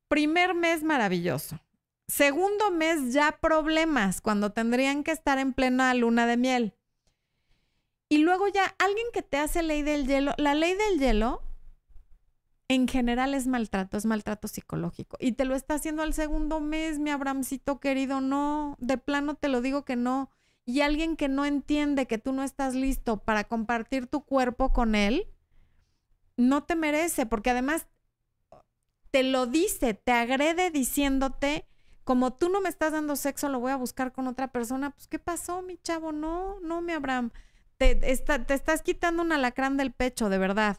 [0.10, 1.60] Primer mes maravilloso.
[2.08, 6.76] Segundo mes ya problemas cuando tendrían que estar en plena luna de miel.
[8.10, 11.41] Y luego ya alguien que te hace ley del hielo, la ley del hielo
[12.70, 15.18] en general es maltrato, es maltrato psicológico.
[15.20, 19.48] Y te lo está haciendo al segundo mes, mi Abramcito querido, no, de plano te
[19.48, 20.30] lo digo que no.
[20.66, 24.96] Y alguien que no entiende que tú no estás listo para compartir tu cuerpo con
[24.96, 25.28] él,
[26.36, 27.88] no te merece, porque además
[29.12, 31.66] te lo dice, te agrede diciéndote,
[32.04, 34.92] como tú no me estás dando sexo, lo voy a buscar con otra persona.
[34.92, 36.12] Pues, ¿qué pasó, mi chavo?
[36.12, 37.32] No, no, mi Abraham.
[37.78, 40.78] Te, te estás quitando un alacrán del pecho, de verdad.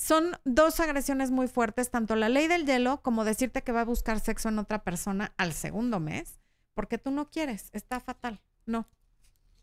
[0.00, 3.84] Son dos agresiones muy fuertes, tanto la ley del hielo como decirte que va a
[3.84, 6.40] buscar sexo en otra persona al segundo mes,
[6.74, 8.40] porque tú no quieres, está fatal.
[8.64, 8.88] No.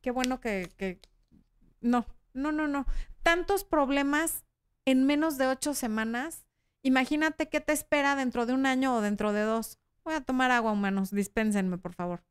[0.01, 1.01] Qué bueno que, que...
[1.81, 2.85] No, no, no, no.
[3.23, 4.43] Tantos problemas
[4.85, 6.47] en menos de ocho semanas
[6.87, 9.77] Imagínate qué te espera dentro de un año o dentro de dos.
[10.05, 11.11] Voy a tomar agua, humanos.
[11.11, 12.23] Dispénsenme, por favor.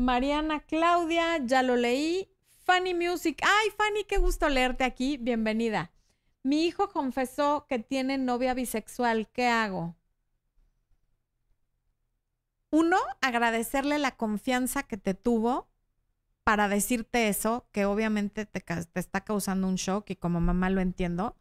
[0.00, 2.30] Mariana Claudia, ya lo leí.
[2.64, 3.38] Fanny Music.
[3.42, 5.18] Ay, Fanny, qué gusto leerte aquí.
[5.18, 5.92] Bienvenida.
[6.42, 9.28] Mi hijo confesó que tiene novia bisexual.
[9.30, 9.94] ¿Qué hago?
[12.70, 15.68] Uno, agradecerle la confianza que te tuvo
[16.44, 21.36] para decirte eso, que obviamente te, está causando un shock y como mamá lo entiendo,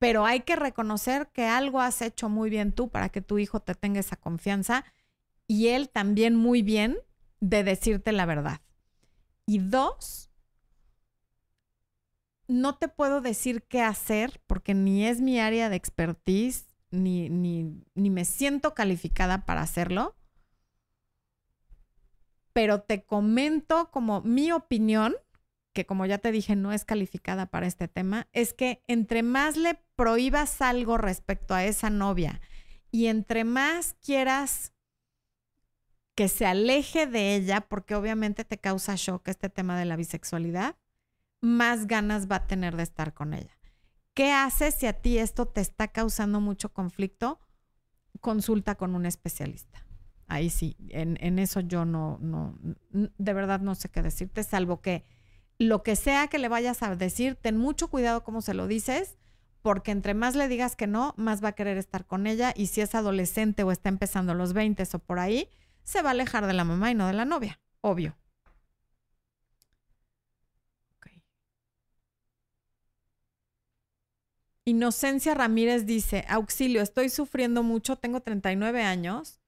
[0.00, 3.60] pero hay que reconocer que algo has hecho muy bien tú para que tu hijo
[3.60, 4.84] te tenga esa confianza
[5.46, 6.98] y él también muy bien
[7.40, 8.60] de decirte la verdad.
[9.46, 10.30] Y dos,
[12.48, 17.82] no te puedo decir qué hacer porque ni es mi área de expertise, ni, ni,
[17.94, 20.16] ni me siento calificada para hacerlo.
[22.52, 25.14] Pero te comento como mi opinión,
[25.72, 29.56] que como ya te dije no es calificada para este tema, es que entre más
[29.56, 32.40] le prohíbas algo respecto a esa novia
[32.90, 34.72] y entre más quieras
[36.16, 40.74] que se aleje de ella, porque obviamente te causa shock este tema de la bisexualidad,
[41.42, 43.56] más ganas va a tener de estar con ella.
[44.14, 47.38] ¿Qué haces si a ti esto te está causando mucho conflicto?
[48.20, 49.86] Consulta con un especialista.
[50.26, 52.58] Ahí sí, en, en eso yo no, no,
[52.90, 55.04] de verdad no sé qué decirte, salvo que
[55.58, 59.18] lo que sea que le vayas a decir, ten mucho cuidado cómo se lo dices,
[59.60, 62.68] porque entre más le digas que no, más va a querer estar con ella y
[62.68, 65.50] si es adolescente o está empezando los 20 o por ahí,
[65.86, 68.18] se va a alejar de la mamá y no de la novia, obvio.
[74.64, 79.40] Inocencia Ramírez dice, auxilio, estoy sufriendo mucho, tengo 39 años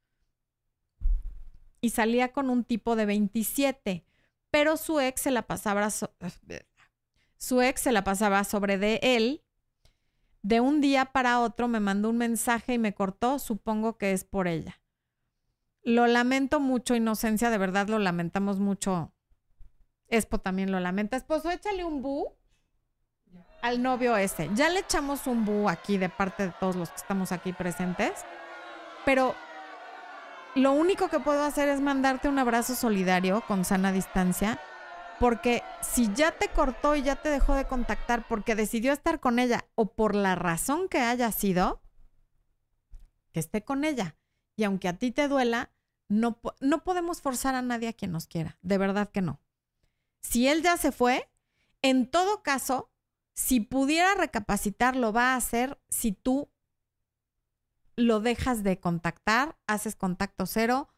[1.80, 4.04] y salía con un tipo de 27,
[4.52, 9.42] pero su ex se la pasaba, su ex se la pasaba sobre de él.
[10.42, 14.22] De un día para otro me mandó un mensaje y me cortó, supongo que es
[14.22, 14.80] por ella.
[15.82, 19.12] Lo lamento mucho, Inocencia, de verdad lo lamentamos mucho.
[20.08, 21.16] Espo también lo lamenta.
[21.16, 22.38] Esposo, échale un bu
[23.62, 24.50] al novio ese.
[24.54, 28.12] Ya le echamos un bu aquí de parte de todos los que estamos aquí presentes,
[29.04, 29.34] pero
[30.54, 34.58] lo único que puedo hacer es mandarte un abrazo solidario con sana distancia,
[35.20, 39.38] porque si ya te cortó y ya te dejó de contactar porque decidió estar con
[39.38, 41.82] ella o por la razón que haya sido,
[43.32, 44.16] que esté con ella.
[44.58, 45.70] Y aunque a ti te duela,
[46.08, 49.40] no, no podemos forzar a nadie a quien nos quiera, de verdad que no.
[50.20, 51.30] Si él ya se fue,
[51.80, 52.90] en todo caso,
[53.34, 56.50] si pudiera recapacitar, lo va a hacer si tú
[57.94, 60.88] lo dejas de contactar, haces contacto cero,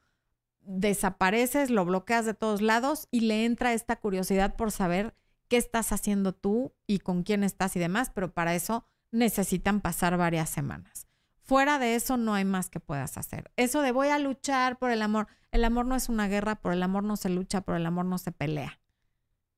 [0.61, 5.15] desapareces, lo bloqueas de todos lados y le entra esta curiosidad por saber
[5.49, 10.17] qué estás haciendo tú y con quién estás y demás, pero para eso necesitan pasar
[10.17, 11.10] varias semanas.
[11.51, 13.51] Fuera de eso no hay más que puedas hacer.
[13.57, 15.27] Eso de voy a luchar por el amor.
[15.51, 18.05] El amor no es una guerra, por el amor no se lucha, por el amor
[18.05, 18.79] no se pelea.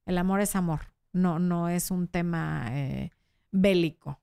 [0.07, 3.11] El amor es amor no, no es un tema eh,
[3.51, 4.21] bélico.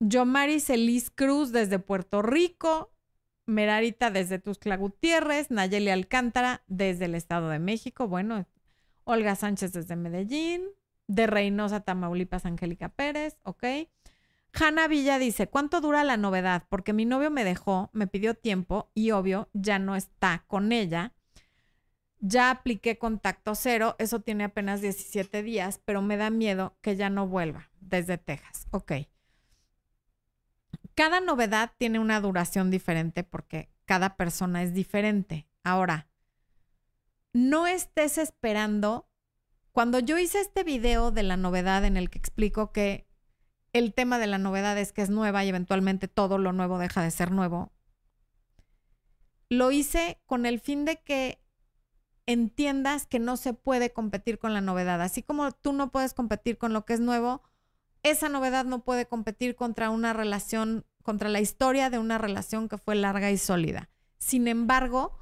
[0.00, 2.92] Yomari Celis Cruz desde Puerto Rico,
[3.46, 8.46] Merarita desde Tuscla Gutiérrez, Nayeli Alcántara desde el Estado de México, bueno,
[9.04, 10.64] Olga Sánchez desde Medellín,
[11.06, 13.64] de Reynosa, Tamaulipas, Angélica Pérez, ok.
[14.52, 16.64] Hanna Villa dice, ¿cuánto dura la novedad?
[16.68, 21.14] Porque mi novio me dejó, me pidió tiempo y obvio ya no está con ella
[22.20, 27.10] ya apliqué contacto cero, eso tiene apenas 17 días, pero me da miedo que ya
[27.10, 28.66] no vuelva desde Texas.
[28.70, 28.92] Ok.
[30.94, 35.48] Cada novedad tiene una duración diferente porque cada persona es diferente.
[35.64, 36.08] Ahora,
[37.32, 39.08] no estés esperando.
[39.72, 43.06] Cuando yo hice este video de la novedad en el que explico que
[43.72, 47.02] el tema de la novedad es que es nueva y eventualmente todo lo nuevo deja
[47.02, 47.72] de ser nuevo,
[49.48, 51.42] lo hice con el fin de que
[52.26, 55.02] entiendas que no se puede competir con la novedad.
[55.02, 57.42] Así como tú no puedes competir con lo que es nuevo,
[58.02, 62.78] esa novedad no puede competir contra una relación, contra la historia de una relación que
[62.78, 63.90] fue larga y sólida.
[64.18, 65.18] Sin embargo,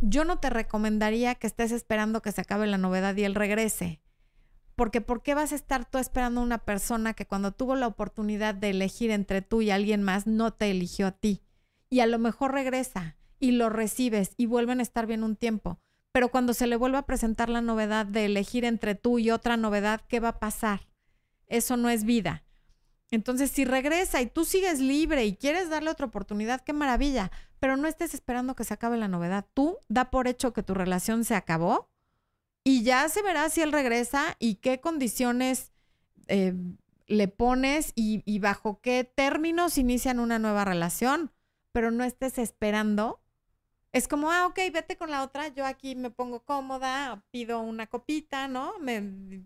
[0.00, 4.00] yo no te recomendaría que estés esperando que se acabe la novedad y él regrese.
[4.76, 7.86] Porque ¿por qué vas a estar tú esperando a una persona que cuando tuvo la
[7.86, 11.42] oportunidad de elegir entre tú y alguien más no te eligió a ti?
[11.88, 15.80] Y a lo mejor regresa y lo recibes y vuelven a estar bien un tiempo
[16.12, 19.56] pero cuando se le vuelva a presentar la novedad de elegir entre tú y otra
[19.56, 20.88] novedad, ¿qué va a pasar?
[21.46, 22.44] Eso no es vida.
[23.10, 27.76] Entonces, si regresa y tú sigues libre y quieres darle otra oportunidad, qué maravilla, pero
[27.76, 29.46] no estés esperando que se acabe la novedad.
[29.52, 31.89] Tú da por hecho que tu relación se acabó
[32.70, 35.72] y ya se verá si él regresa y qué condiciones
[36.28, 36.54] eh,
[37.06, 41.32] le pones y, y bajo qué términos inician una nueva relación,
[41.72, 43.20] pero no estés esperando
[43.92, 47.88] es como, ah, ok, vete con la otra, yo aquí me pongo cómoda, pido una
[47.88, 48.78] copita, ¿no?
[48.78, 49.42] Me,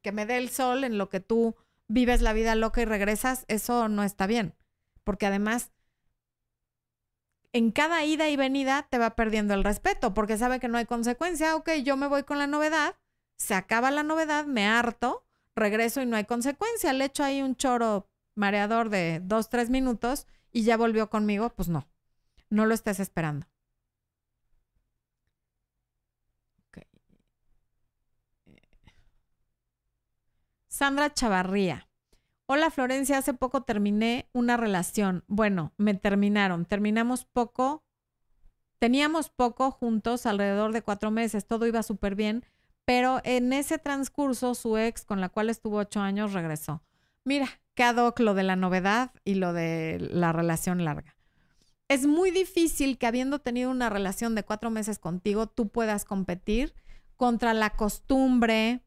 [0.00, 1.56] que me dé el sol en lo que tú
[1.88, 4.54] vives la vida loca y regresas, eso no está bien,
[5.04, 5.72] porque además
[7.52, 10.86] en cada ida y venida te va perdiendo el respeto, porque sabe que no hay
[10.86, 12.96] consecuencia, ok, yo me voy con la novedad,
[13.36, 17.56] se acaba la novedad, me harto, regreso y no hay consecuencia, le echo ahí un
[17.56, 21.86] choro mareador de dos, tres minutos y ya volvió conmigo, pues no,
[22.48, 23.46] no lo estés esperando.
[30.68, 31.86] Sandra Chavarría.
[32.46, 35.24] Hola Florencia, hace poco terminé una relación.
[35.28, 36.64] Bueno, me terminaron.
[36.64, 37.84] Terminamos poco.
[38.78, 41.46] Teníamos poco juntos, alrededor de cuatro meses.
[41.46, 42.44] Todo iba súper bien.
[42.84, 46.82] Pero en ese transcurso, su ex, con la cual estuvo ocho años, regresó.
[47.24, 47.48] Mira,
[47.96, 51.16] hoc lo de la novedad y lo de la relación larga.
[51.88, 56.74] Es muy difícil que habiendo tenido una relación de cuatro meses contigo, tú puedas competir
[57.16, 58.80] contra la costumbre,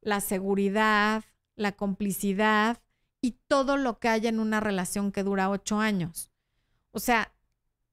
[0.00, 1.24] la seguridad,
[1.56, 2.78] la complicidad
[3.20, 6.30] y todo lo que hay en una relación que dura ocho años.
[6.92, 7.32] O sea,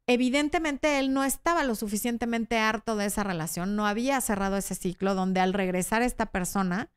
[0.07, 5.15] evidentemente él no estaba lo suficientemente harto de esa relación, no había cerrado ese ciclo
[5.15, 6.89] donde al regresar esta persona,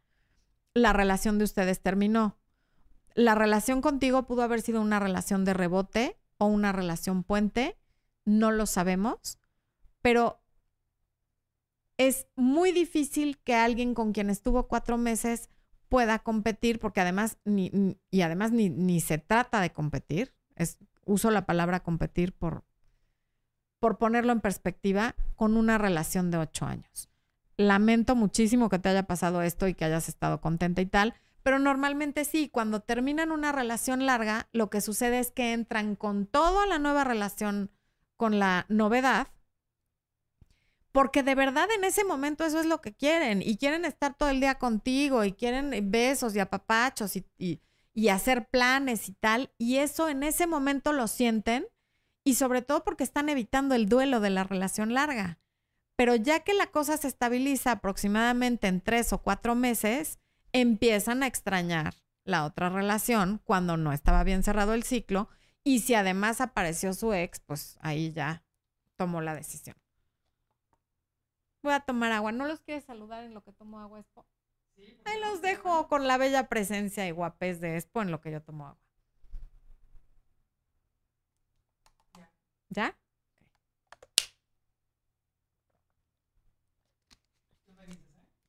[0.75, 2.39] la relación de ustedes terminó.
[3.15, 7.77] La relación contigo pudo haber sido una relación de rebote o una relación puente,
[8.25, 9.39] no lo sabemos,
[10.01, 10.41] pero
[11.99, 15.51] es muy difícil que alguien con quien estuvo cuatro meses
[15.91, 21.31] pueda competir, porque además, ni, y además ni, ni, se trata de competir, es, uso
[21.31, 22.65] la palabra competir por,
[23.81, 27.11] por ponerlo en perspectiva, con una relación de ocho años.
[27.57, 31.59] Lamento muchísimo que te haya pasado esto y que hayas estado contenta y tal, pero
[31.59, 36.67] normalmente sí, cuando terminan una relación larga, lo que sucede es que entran con toda
[36.67, 37.73] la nueva relación,
[38.17, 39.27] con la novedad,
[40.93, 44.29] porque de verdad en ese momento eso es lo que quieren y quieren estar todo
[44.31, 47.61] el día contigo y quieren besos y apapachos y, y,
[47.95, 49.53] y hacer planes y tal.
[49.59, 51.67] Y eso en ese momento lo sienten
[52.25, 55.39] y sobre todo porque están evitando el duelo de la relación larga.
[55.97, 60.19] Pero ya que la cosa se estabiliza aproximadamente en tres o cuatro meses,
[60.53, 65.29] empiezan a extrañar la otra relación cuando no estaba bien cerrado el ciclo
[65.65, 68.45] y si además apareció su ex, pues ahí ya
[68.97, 69.77] tomó la decisión.
[71.63, 72.33] Voy a tomar agua.
[72.33, 74.27] ¿No los quieres saludar en lo que tomo agua, Expo?
[75.05, 78.43] Ahí los dejo con la bella presencia y guapés de Expo en lo que yo
[78.43, 78.79] tomo agua.
[82.71, 82.95] ¿Ya?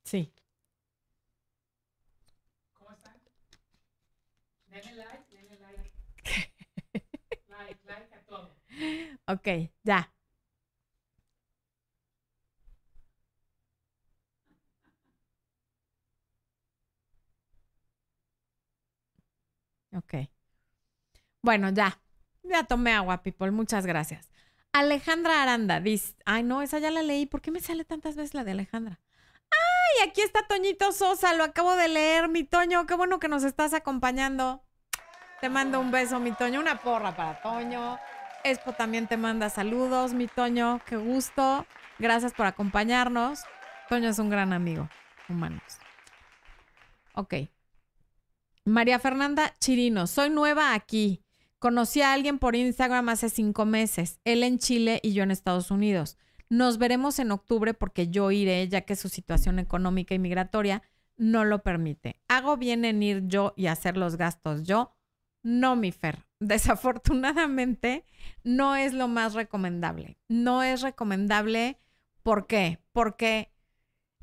[0.04, 0.32] Sí.
[2.74, 3.14] ¿Cómo están?
[4.66, 5.92] Denle like, denle like.
[7.48, 8.56] like, like a todo.
[9.26, 10.12] Ok, ya.
[19.94, 20.28] Ok.
[21.42, 22.00] Bueno, ya.
[22.42, 23.50] Ya tomé agua, people.
[23.50, 24.30] Muchas gracias.
[24.72, 27.26] Alejandra Aranda dice, ay no, esa ya la leí.
[27.26, 29.00] ¿Por qué me sale tantas veces la de Alejandra?
[29.50, 32.86] Ay, aquí está Toñito Sosa, lo acabo de leer, mi Toño.
[32.86, 34.62] Qué bueno que nos estás acompañando.
[35.40, 36.60] Te mando un beso, mi Toño.
[36.60, 37.98] Una porra para Toño.
[38.44, 40.80] Expo también te manda saludos, mi Toño.
[40.86, 41.66] Qué gusto.
[41.98, 43.44] Gracias por acompañarnos.
[43.88, 44.88] Toño es un gran amigo.
[45.28, 45.78] Humanos.
[47.14, 47.34] Ok.
[48.64, 51.20] María Fernanda Chirino, soy nueva aquí.
[51.58, 55.72] Conocí a alguien por Instagram hace cinco meses, él en Chile y yo en Estados
[55.72, 56.16] Unidos.
[56.48, 60.82] Nos veremos en octubre porque yo iré, ya que su situación económica y migratoria
[61.16, 62.20] no lo permite.
[62.28, 64.94] ¿Hago bien en ir yo y hacer los gastos yo?
[65.42, 66.24] No, mi Fer.
[66.38, 68.04] Desafortunadamente,
[68.44, 70.18] no es lo más recomendable.
[70.28, 71.78] No es recomendable.
[72.22, 72.78] ¿Por qué?
[72.92, 73.51] Porque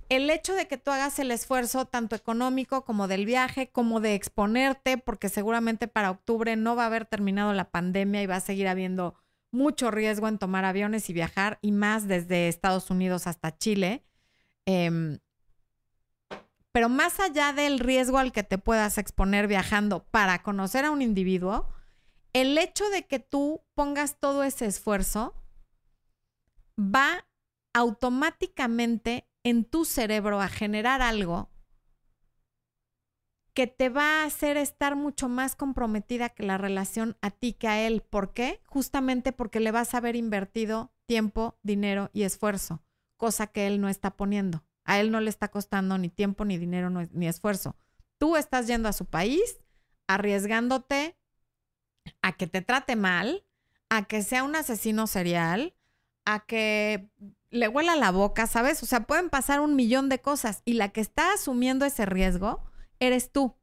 [0.10, 4.16] el hecho de que tú hagas el esfuerzo tanto económico como del viaje, como de
[4.16, 8.41] exponerte, porque seguramente para octubre no va a haber terminado la pandemia y va a
[8.41, 9.16] seguir habiendo
[9.51, 14.03] mucho riesgo en tomar aviones y viajar, y más desde Estados Unidos hasta Chile.
[14.66, 15.20] Eh,
[16.72, 21.01] pero más allá del riesgo al que te puedas exponer viajando para conocer a un
[21.01, 21.68] individuo,
[22.34, 25.34] el hecho de que tú pongas todo ese esfuerzo
[26.80, 27.26] va
[27.74, 31.49] automáticamente en tu cerebro a generar algo
[33.53, 37.67] que te va a hacer estar mucho más comprometida que la relación a ti que
[37.67, 38.01] a él.
[38.01, 38.61] ¿Por qué?
[38.65, 42.83] Justamente porque le vas a haber invertido tiempo, dinero y esfuerzo,
[43.17, 44.63] cosa que él no está poniendo.
[44.85, 47.75] A él no le está costando ni tiempo, ni dinero, ni esfuerzo.
[48.17, 49.59] Tú estás yendo a su país,
[50.07, 51.17] arriesgándote
[52.21, 53.45] a que te trate mal,
[53.89, 55.75] a que sea un asesino serial,
[56.26, 57.09] a que
[57.51, 58.82] le huela la boca, ¿sabes?
[58.84, 62.63] O sea, pueden pasar un millón de cosas y la que está asumiendo ese riesgo
[62.99, 63.55] eres tú.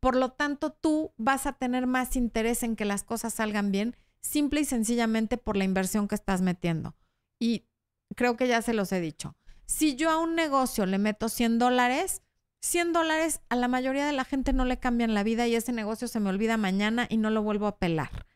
[0.00, 3.96] Por lo tanto, tú vas a tener más interés en que las cosas salgan bien,
[4.20, 6.94] simple y sencillamente por la inversión que estás metiendo.
[7.38, 7.66] Y
[8.14, 9.34] creo que ya se los he dicho.
[9.64, 12.22] Si yo a un negocio le meto 100 dólares,
[12.60, 15.72] 100 dólares a la mayoría de la gente no le cambian la vida y ese
[15.72, 18.26] negocio se me olvida mañana y no lo vuelvo a pelar.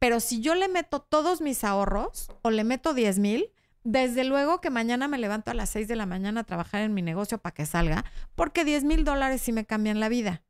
[0.00, 4.60] Pero si yo le meto todos mis ahorros o le meto 10 mil, Desde luego
[4.60, 7.38] que mañana me levanto a las 6 de la mañana a trabajar en mi negocio
[7.38, 10.42] para que salga, porque 10 mil dólares sí me cambian la vida.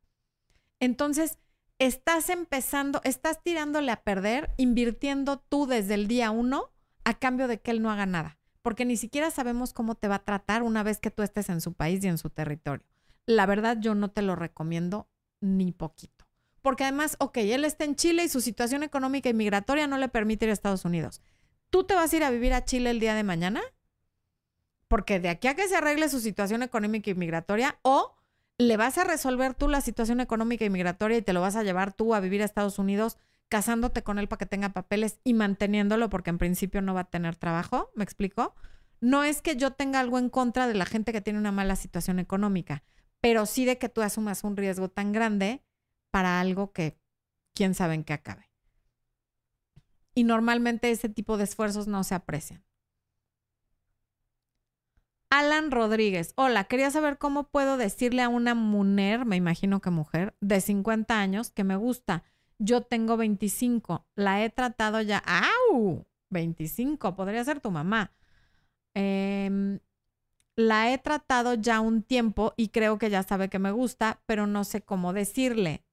[0.81, 1.37] Entonces,
[1.79, 6.71] estás empezando, estás tirándole a perder, invirtiendo tú desde el día uno
[7.05, 10.15] a cambio de que él no haga nada, porque ni siquiera sabemos cómo te va
[10.15, 12.85] a tratar una vez que tú estés en su país y en su territorio.
[13.25, 15.07] La verdad, yo no te lo recomiendo
[15.39, 16.20] ni poquito.
[16.61, 20.09] Porque además, ok, él está en Chile y su situación económica y migratoria no le
[20.09, 21.21] permite ir a Estados Unidos.
[21.69, 23.61] ¿Tú te vas a ir a vivir a Chile el día de mañana?
[24.87, 28.15] Porque de aquí a que se arregle su situación económica y migratoria, o
[28.57, 31.63] le vas a resolver tú la situación económica y migratoria y te lo vas a
[31.63, 33.17] llevar tú a vivir a Estados Unidos
[33.49, 37.09] casándote con él para que tenga papeles y manteniéndolo porque en principio no va a
[37.09, 38.55] tener trabajo, ¿me explico?
[39.01, 41.75] No es que yo tenga algo en contra de la gente que tiene una mala
[41.75, 42.83] situación económica,
[43.19, 45.63] pero sí de que tú asumas un riesgo tan grande
[46.11, 46.97] para algo que
[47.55, 48.49] quién sabe en qué acabe.
[50.13, 52.63] Y normalmente ese tipo de esfuerzos no se aprecian.
[55.29, 60.35] Alan Rodríguez, hola, quería saber cómo puedo decirle a una mujer, me imagino que mujer,
[60.41, 62.23] de 50 años que me gusta.
[62.59, 66.05] Yo tengo 25, la he tratado ya, ¡au!
[66.31, 68.13] 25, podría ser tu mamá.
[68.93, 69.79] Em,
[70.57, 74.47] la he tratado ya un tiempo y creo que ya sabe que me gusta, pero
[74.47, 75.85] no sé cómo decirle.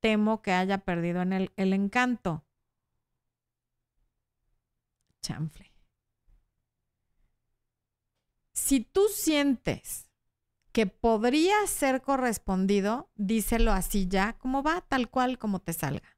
[0.00, 2.44] Temo que haya perdido en el, el encanto.
[5.22, 5.70] Chanfle.
[8.52, 10.10] Si tú sientes
[10.72, 16.16] que podría ser correspondido, díselo así ya, como va, tal cual como te salga.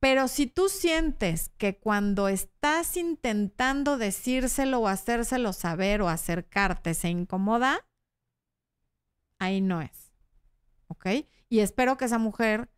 [0.00, 7.08] Pero si tú sientes que cuando estás intentando decírselo o hacérselo saber o acercarte se
[7.08, 7.86] incomoda,
[9.38, 10.12] ahí no es.
[10.88, 11.06] ¿Ok?
[11.48, 12.71] Y espero que esa mujer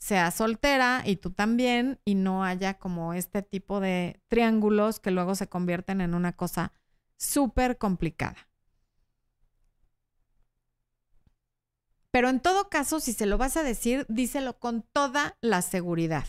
[0.00, 5.34] sea soltera y tú también y no haya como este tipo de triángulos que luego
[5.34, 6.72] se convierten en una cosa
[7.16, 8.48] súper complicada.
[12.10, 16.24] Pero en todo caso, si se lo vas a decir, díselo con toda la seguridad.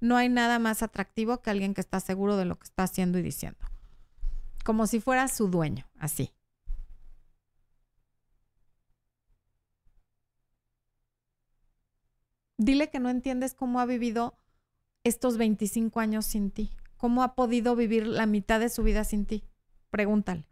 [0.00, 3.18] No hay nada más atractivo que alguien que está seguro de lo que está haciendo
[3.18, 3.58] y diciendo.
[4.64, 6.32] Como si fuera su dueño, así.
[12.56, 14.38] Dile que no entiendes cómo ha vivido
[15.02, 16.70] estos 25 años sin ti.
[16.96, 19.44] ¿Cómo ha podido vivir la mitad de su vida sin ti?
[19.90, 20.46] Pregúntale.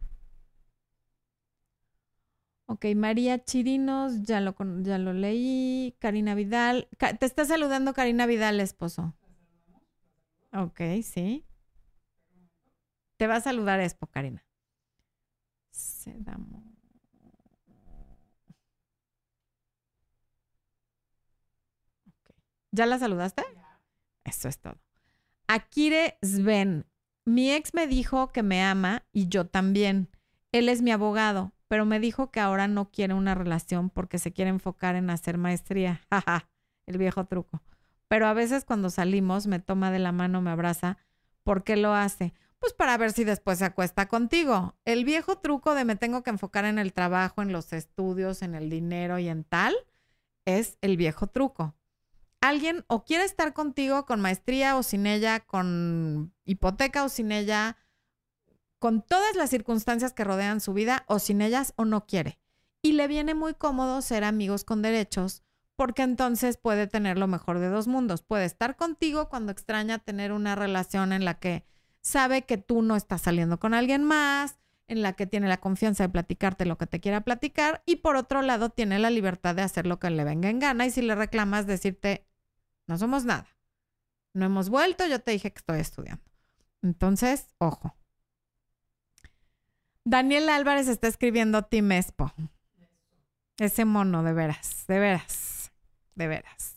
[2.67, 5.95] Ok, María Chirinos, ya lo, ya lo leí.
[5.99, 6.89] Karina Vidal.
[6.99, 9.15] te está saludando Karina Vidal, esposo.
[10.53, 11.45] Ok, sí.
[13.17, 14.45] Te va a saludar Expo, Karina.
[22.73, 23.45] ¿Ya la saludaste?
[24.25, 24.79] Eso es todo.
[25.47, 26.87] Akire Sven.
[27.25, 30.09] Mi ex me dijo que me ama y yo también.
[30.51, 34.33] Él es mi abogado, pero me dijo que ahora no quiere una relación porque se
[34.33, 36.01] quiere enfocar en hacer maestría.
[36.11, 36.49] Jaja,
[36.87, 37.63] el viejo truco
[38.13, 40.99] pero a veces cuando salimos me toma de la mano, me abraza.
[41.45, 42.35] ¿Por qué lo hace?
[42.59, 44.75] Pues para ver si después se acuesta contigo.
[44.85, 48.55] El viejo truco de me tengo que enfocar en el trabajo, en los estudios, en
[48.55, 49.75] el dinero y en tal,
[50.45, 51.75] es el viejo truco.
[52.43, 57.77] Alguien o quiere estar contigo con maestría o sin ella, con hipoteca o sin ella,
[58.81, 62.41] con todas las circunstancias que rodean su vida o sin ellas o no quiere.
[62.83, 65.45] Y le viene muy cómodo ser amigos con derechos
[65.77, 68.23] porque entonces puede tener lo mejor de dos mundos.
[68.23, 71.65] Puede estar contigo cuando extraña tener una relación en la que
[72.01, 76.03] sabe que tú no estás saliendo con alguien más, en la que tiene la confianza
[76.03, 79.63] de platicarte lo que te quiera platicar y por otro lado tiene la libertad de
[79.63, 82.27] hacer lo que le venga en gana y si le reclamas decirte,
[82.87, 83.49] no somos nada,
[84.35, 86.25] no hemos vuelto, yo te dije que estoy estudiando.
[86.83, 87.97] Entonces, ojo.
[90.05, 92.33] Daniel Álvarez está escribiendo Tim Expo.
[93.59, 95.53] Ese mono, de veras, de veras
[96.15, 96.77] de veras.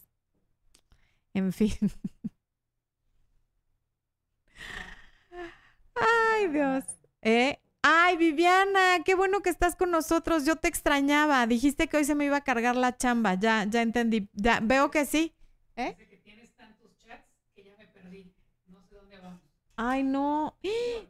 [1.34, 1.72] En fin.
[5.96, 6.84] Ay, Dios.
[7.22, 10.46] Eh, ay, Viviana, qué bueno que estás con nosotros.
[10.46, 11.48] Yo te extrañaba.
[11.48, 13.36] Dijiste que hoy se me iba a cargar la chamba.
[13.36, 14.30] Ya, ya entendí.
[14.34, 15.35] Ya, veo que sí.
[15.76, 15.96] ¿Eh?
[15.96, 18.34] que tienes tantos chats que ya me perdí.
[18.68, 19.42] No sé dónde vamos.
[19.76, 20.58] Ay, no.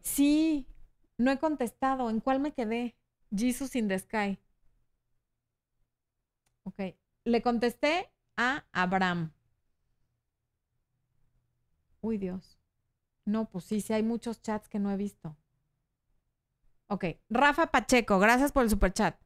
[0.01, 0.67] Sí,
[1.17, 2.09] no he contestado.
[2.09, 2.95] ¿En cuál me quedé?
[3.35, 4.39] Jesus in the Sky.
[6.63, 6.95] Ok.
[7.25, 9.31] Le contesté a Abraham.
[12.01, 12.59] Uy, Dios.
[13.25, 15.35] No, pues sí, sí hay muchos chats que no he visto.
[16.87, 19.19] Ok, Rafa Pacheco, gracias por el super chat.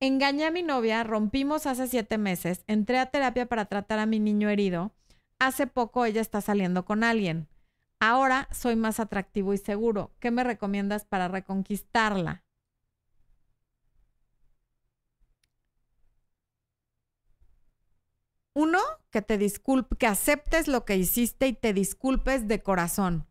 [0.00, 4.20] Engañé a mi novia, rompimos hace siete meses, entré a terapia para tratar a mi
[4.20, 4.92] niño herido.
[5.40, 7.48] Hace poco ella está saliendo con alguien.
[7.98, 10.12] Ahora soy más atractivo y seguro.
[10.20, 12.44] ¿Qué me recomiendas para reconquistarla?
[18.54, 18.78] Uno,
[19.10, 23.26] que te disculpe, que aceptes lo que hiciste y te disculpes de corazón.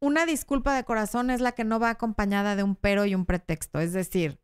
[0.00, 3.26] Una disculpa de corazón es la que no va acompañada de un pero y un
[3.26, 3.80] pretexto.
[3.80, 4.38] Es decir,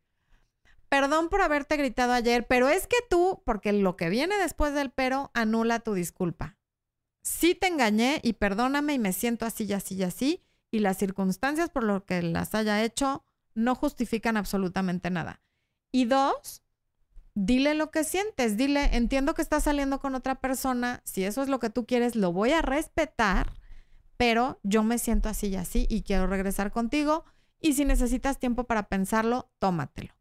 [0.91, 4.91] perdón por haberte gritado ayer, pero es que tú, porque lo que viene después del
[4.91, 6.57] pero anula tu disculpa.
[7.23, 10.97] Sí te engañé y perdóname y me siento así y así y así, y las
[10.97, 13.23] circunstancias por lo que las haya hecho
[13.55, 15.41] no justifican absolutamente nada.
[15.93, 16.61] Y dos,
[17.35, 21.47] dile lo que sientes, dile, entiendo que estás saliendo con otra persona, si eso es
[21.47, 23.53] lo que tú quieres, lo voy a respetar,
[24.17, 27.23] pero yo me siento así y así y quiero regresar contigo
[27.61, 30.20] y si necesitas tiempo para pensarlo, tómatelo.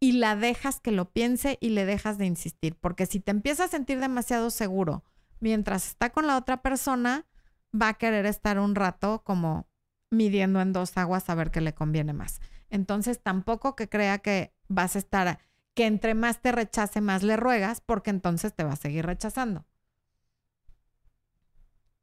[0.00, 3.68] Y la dejas que lo piense y le dejas de insistir, porque si te empiezas
[3.68, 5.04] a sentir demasiado seguro
[5.40, 7.26] mientras está con la otra persona,
[7.74, 9.68] va a querer estar un rato como
[10.10, 12.40] midiendo en dos aguas a ver qué le conviene más.
[12.68, 15.38] Entonces tampoco que crea que vas a estar
[15.74, 19.64] que entre más te rechace, más le ruegas, porque entonces te va a seguir rechazando.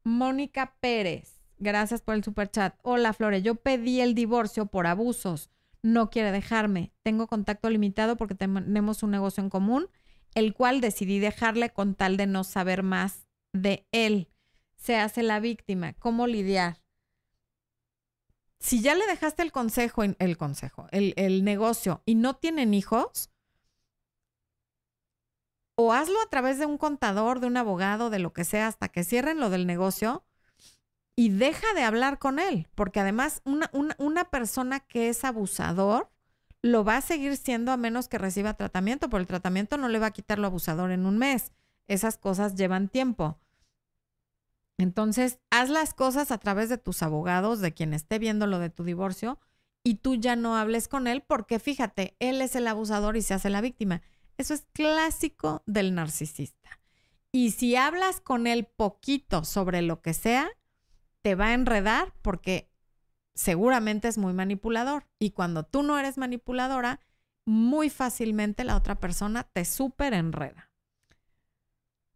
[0.04, 2.74] Mónica Pérez, gracias por el super chat.
[2.82, 5.50] Hola Flore, yo pedí el divorcio por abusos.
[5.82, 6.92] No quiere dejarme.
[7.02, 9.88] Tengo contacto limitado porque tenemos un negocio en común,
[10.34, 14.28] el cual decidí dejarle con tal de no saber más de él.
[14.76, 15.94] Se hace la víctima.
[15.94, 16.82] ¿Cómo lidiar?
[18.60, 23.30] Si ya le dejaste el consejo, el consejo, el, el negocio y no tienen hijos,
[25.76, 28.88] o hazlo a través de un contador, de un abogado, de lo que sea, hasta
[28.88, 30.24] que cierren lo del negocio
[31.18, 36.12] y deja de hablar con él, porque además una, una, persona que es abusador
[36.62, 39.98] lo va a seguir siendo a menos que reciba tratamiento, pero el tratamiento no le
[39.98, 41.50] va a quitar lo abusador en un mes.
[41.88, 43.36] Esas cosas llevan tiempo.
[44.76, 48.70] Entonces, haz las cosas a través de tus abogados, de quien esté viendo lo de
[48.70, 49.40] tu divorcio,
[49.82, 53.34] y tú ya no hables con él, porque fíjate, él es el abusador y se
[53.34, 54.02] hace la víctima.
[54.36, 56.78] Eso es clásico del narcisista.
[57.32, 60.48] Y si hablas con él poquito sobre lo que sea,
[61.28, 62.70] te va a enredar porque
[63.34, 65.04] seguramente es muy manipulador.
[65.18, 67.00] Y cuando tú no eres manipuladora,
[67.44, 70.70] muy fácilmente la otra persona te súper enreda.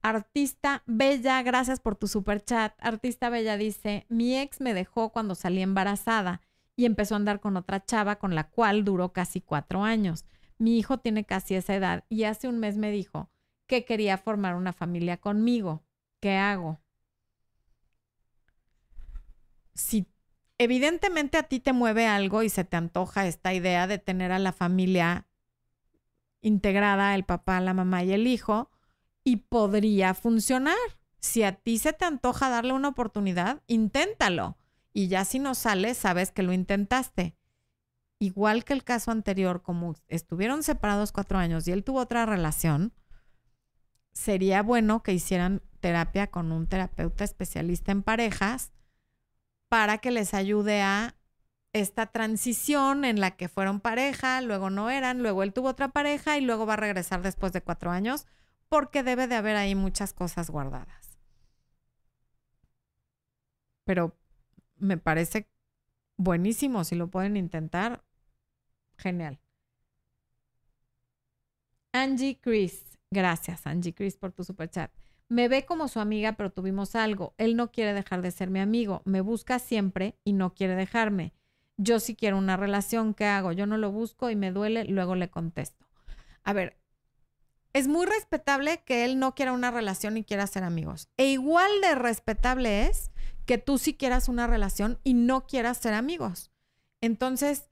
[0.01, 2.73] Artista Bella, gracias por tu super chat.
[2.79, 6.41] Artista Bella dice, mi ex me dejó cuando salí embarazada
[6.75, 10.25] y empezó a andar con otra chava con la cual duró casi cuatro años.
[10.57, 13.29] Mi hijo tiene casi esa edad y hace un mes me dijo
[13.67, 15.85] que quería formar una familia conmigo.
[16.19, 16.81] ¿Qué hago?
[19.75, 20.07] Si
[20.59, 24.39] evidentemente a ti te mueve algo y se te antoja esta idea de tener a
[24.39, 25.27] la familia
[26.41, 28.71] integrada, el papá, la mamá y el hijo,
[29.25, 30.77] y podría funcionar.
[31.19, 34.57] Si a ti se te antoja darle una oportunidad, inténtalo.
[34.93, 37.37] Y ya si no sale, sabes que lo intentaste
[38.23, 42.93] igual que el caso anterior, como estuvieron separados cuatro años y él tuvo otra relación,
[44.13, 48.71] sería bueno que hicieran terapia con un terapeuta especialista en parejas
[49.73, 51.17] para que les ayude a
[51.73, 56.37] esta transición en la que fueron pareja, luego no eran, luego él tuvo otra pareja
[56.37, 58.27] y luego va a regresar después de cuatro años,
[58.69, 61.19] porque debe de haber ahí muchas cosas guardadas.
[63.85, 64.15] Pero
[64.77, 65.49] me parece
[66.19, 68.05] buenísimo si lo pueden intentar.
[68.99, 69.41] Genial.
[71.95, 72.99] Angie Chris.
[73.11, 74.93] Gracias, Angie Chris, por tu super chat.
[75.33, 77.33] Me ve como su amiga, pero tuvimos algo.
[77.39, 79.01] Él no quiere dejar de ser mi amigo.
[79.07, 81.33] Me busca siempre y no quiere dejarme.
[81.79, 83.15] Yo sí quiero una relación.
[83.15, 83.51] ¿Qué hago?
[83.53, 85.87] Yo no lo busco y me duele, luego le contesto.
[86.45, 86.77] A ver,
[87.73, 91.09] es muy respetable que él no quiera una relación y quiera ser amigos.
[91.17, 93.11] E igual de respetable es
[93.47, 96.51] que tú sí quieras una relación y no quieras ser amigos.
[97.01, 97.71] Entonces,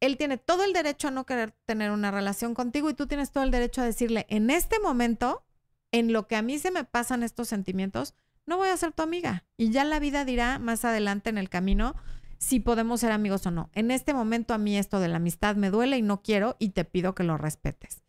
[0.00, 3.30] él tiene todo el derecho a no querer tener una relación contigo y tú tienes
[3.30, 5.45] todo el derecho a decirle, en este momento,
[5.92, 8.14] en lo que a mí se me pasan estos sentimientos,
[8.46, 9.44] no voy a ser tu amiga.
[9.56, 11.94] Y ya la vida dirá más adelante en el camino
[12.38, 13.70] si podemos ser amigos o no.
[13.72, 16.70] En este momento a mí esto de la amistad me duele y no quiero y
[16.70, 18.02] te pido que lo respetes.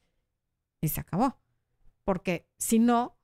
[0.81, 1.37] Y se acabó.
[2.03, 3.17] Porque si no,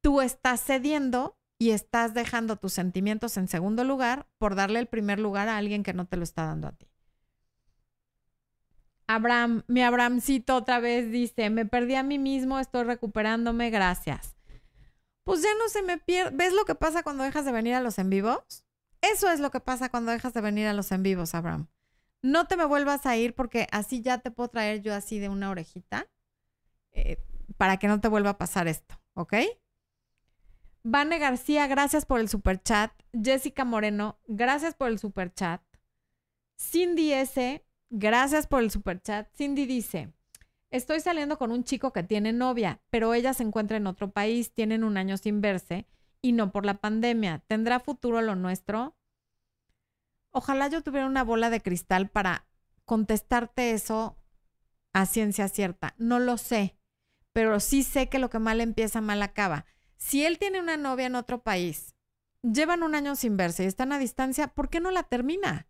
[0.00, 5.18] tú estás cediendo y estás dejando tus sentimientos en segundo lugar por darle el primer
[5.18, 6.88] lugar a alguien que no te lo está dando a ti.
[9.06, 14.34] Abraham, mi Abrahamcito otra vez dice, me perdí a mí mismo, estoy recuperándome, gracias.
[15.24, 16.36] Pues ya no se me pierde.
[16.36, 18.64] ¿Ves lo que pasa cuando dejas de venir a los en vivos?
[19.00, 21.68] Eso es lo que pasa cuando dejas de venir a los en vivos, Abraham.
[22.22, 25.28] No te me vuelvas a ir porque así ya te puedo traer yo así de
[25.28, 26.08] una orejita
[26.92, 27.18] eh,
[27.56, 29.34] para que no te vuelva a pasar esto, ¿ok?
[30.82, 32.92] Vane García, gracias por el super chat.
[33.12, 35.62] Jessica Moreno, gracias por el super chat.
[36.58, 37.63] Cindy S,
[37.94, 39.28] gracias por el super chat.
[39.36, 40.12] Cindy dice,
[40.70, 44.52] estoy saliendo con un chico que tiene novia, pero ella se encuentra en otro país,
[44.52, 45.86] tienen un año sin verse
[46.20, 47.42] y no por la pandemia.
[47.46, 48.96] ¿Tendrá futuro lo nuestro?
[50.30, 52.46] Ojalá yo tuviera una bola de cristal para
[52.84, 54.16] contestarte eso
[54.92, 55.94] a ciencia cierta.
[55.96, 56.76] No lo sé,
[57.32, 59.66] pero sí sé que lo que mal empieza, mal acaba.
[59.96, 61.94] Si él tiene una novia en otro país,
[62.42, 65.68] llevan un año sin verse y están a distancia, ¿por qué no la termina?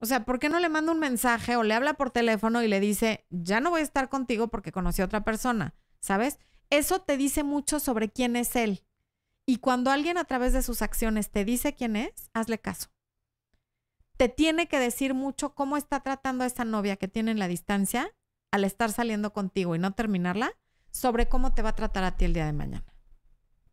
[0.00, 2.68] O sea, ¿por qué no le manda un mensaje o le habla por teléfono y
[2.68, 5.74] le dice, ya no voy a estar contigo porque conocí a otra persona?
[6.00, 6.38] ¿Sabes?
[6.70, 8.84] Eso te dice mucho sobre quién es él.
[9.46, 12.90] Y cuando alguien a través de sus acciones te dice quién es, hazle caso.
[14.16, 17.48] Te tiene que decir mucho cómo está tratando a esa novia que tiene en la
[17.48, 18.14] distancia
[18.50, 20.52] al estar saliendo contigo y no terminarla,
[20.90, 22.84] sobre cómo te va a tratar a ti el día de mañana.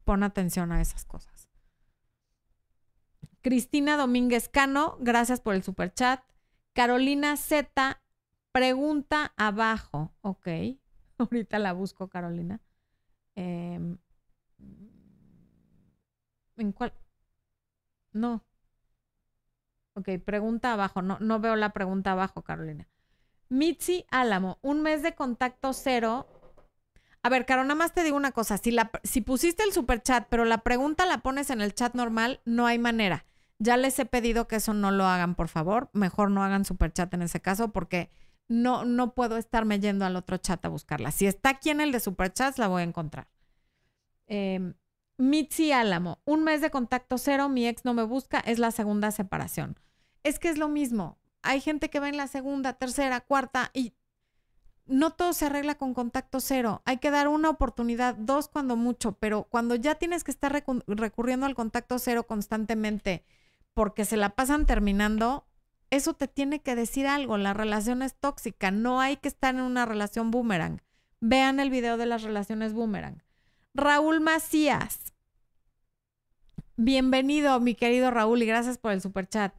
[0.04, 1.35] Pon atención a esas cosas.
[3.46, 6.20] Cristina Domínguez Cano, gracias por el super chat.
[6.74, 8.02] Carolina Z,
[8.52, 10.16] pregunta abajo.
[10.22, 10.48] Ok,
[11.20, 12.60] ahorita la busco, Carolina.
[13.36, 14.00] Em,
[16.58, 16.92] ¿En cuál?
[18.14, 18.44] No.
[19.94, 21.04] Ok, pregunta abajo.
[21.04, 22.90] No, no veo la pregunta abajo, Carolina.
[23.50, 26.26] Mitzi Álamo, un mes de contacto cero
[27.22, 28.60] a ver, Caro, nada más te digo una cosa.
[28.60, 31.96] Si, la, si pusiste el super chat, pero la pregunta la pones en el chat
[31.96, 33.26] normal, no hay manera.
[33.58, 35.90] Ya les he pedido que eso no lo hagan, por favor.
[35.94, 38.10] Mejor no hagan super chat en ese caso porque
[38.48, 41.12] no, no puedo estarme yendo al otro chat a buscarla.
[41.12, 43.28] Si está aquí en el de super chats, la voy a encontrar.
[44.28, 44.74] Eh,
[45.18, 49.12] Mitzi Álamo, un mes de contacto cero, mi ex no me busca, es la segunda
[49.12, 49.80] separación.
[50.24, 51.18] Es que es lo mismo.
[51.42, 53.94] Hay gente que va en la segunda, tercera, cuarta y
[54.88, 56.82] no todo se arregla con contacto cero.
[56.86, 60.52] Hay que dar una oportunidad, dos cuando mucho, pero cuando ya tienes que estar
[60.88, 63.24] recurriendo al contacto cero constantemente
[63.76, 65.46] porque se la pasan terminando,
[65.92, 67.38] eso te tiene que decir algo.
[67.38, 68.72] La relación es tóxica.
[68.72, 70.82] No hay que estar en una relación boomerang.
[71.20, 73.22] Vean el video de las relaciones boomerang.
[73.74, 75.14] Raúl Macías.
[76.78, 79.54] Bienvenido, mi querido Raúl, y gracias por el super chat.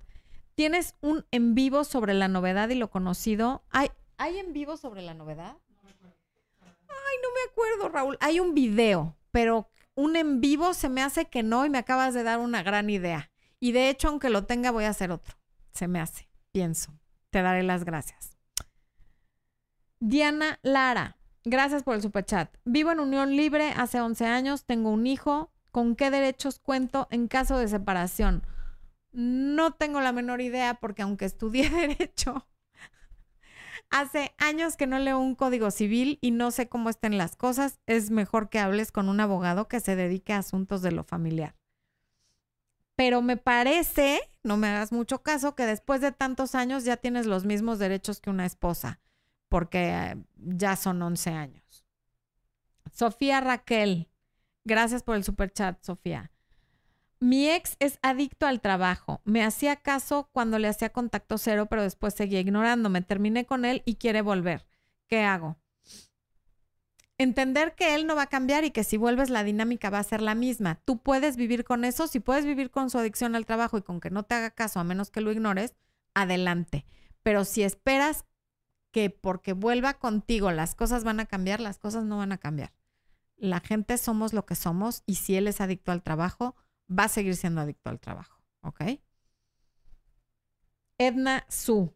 [0.54, 3.64] Tienes un en vivo sobre la novedad y lo conocido.
[3.70, 5.56] Hay, ¿Hay en vivo sobre la novedad?
[6.62, 8.16] Ay, no me acuerdo, Raúl.
[8.20, 12.14] Hay un video, pero un en vivo se me hace que no y me acabas
[12.14, 13.30] de dar una gran idea.
[13.66, 15.34] Y de hecho, aunque lo tenga, voy a hacer otro.
[15.72, 16.96] Se me hace, pienso.
[17.30, 18.38] Te daré las gracias.
[19.98, 22.56] Diana Lara, gracias por el superchat.
[22.64, 25.50] Vivo en unión libre hace 11 años, tengo un hijo.
[25.72, 28.46] ¿Con qué derechos cuento en caso de separación?
[29.10, 32.46] No tengo la menor idea porque aunque estudié derecho,
[33.90, 37.80] Hace años que no leo un código civil y no sé cómo estén las cosas.
[37.86, 41.55] Es mejor que hables con un abogado que se dedique a asuntos de lo familiar.
[42.96, 47.26] Pero me parece, no me hagas mucho caso, que después de tantos años ya tienes
[47.26, 49.00] los mismos derechos que una esposa,
[49.48, 51.84] porque ya son 11 años.
[52.90, 54.08] Sofía Raquel,
[54.64, 56.32] gracias por el super chat, Sofía.
[57.20, 59.20] Mi ex es adicto al trabajo.
[59.24, 62.90] Me hacía caso cuando le hacía contacto cero, pero después seguía ignorando.
[62.90, 64.66] Me Terminé con él y quiere volver.
[65.06, 65.56] ¿Qué hago?
[67.18, 70.04] Entender que él no va a cambiar y que si vuelves la dinámica va a
[70.04, 70.80] ser la misma.
[70.84, 74.00] Tú puedes vivir con eso, si puedes vivir con su adicción al trabajo y con
[74.00, 75.74] que no te haga caso a menos que lo ignores,
[76.14, 76.84] adelante.
[77.22, 78.26] Pero si esperas
[78.92, 82.72] que porque vuelva contigo las cosas van a cambiar, las cosas no van a cambiar.
[83.36, 86.54] La gente somos lo que somos y si él es adicto al trabajo,
[86.88, 88.82] va a seguir siendo adicto al trabajo, ¿ok?
[90.98, 91.95] Edna Su.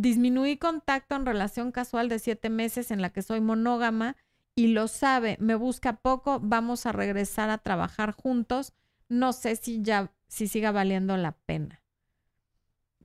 [0.00, 4.16] Disminuí contacto en relación casual de siete meses en la que soy monógama
[4.54, 8.72] y lo sabe, me busca poco, vamos a regresar a trabajar juntos.
[9.08, 11.82] No sé si ya, si siga valiendo la pena.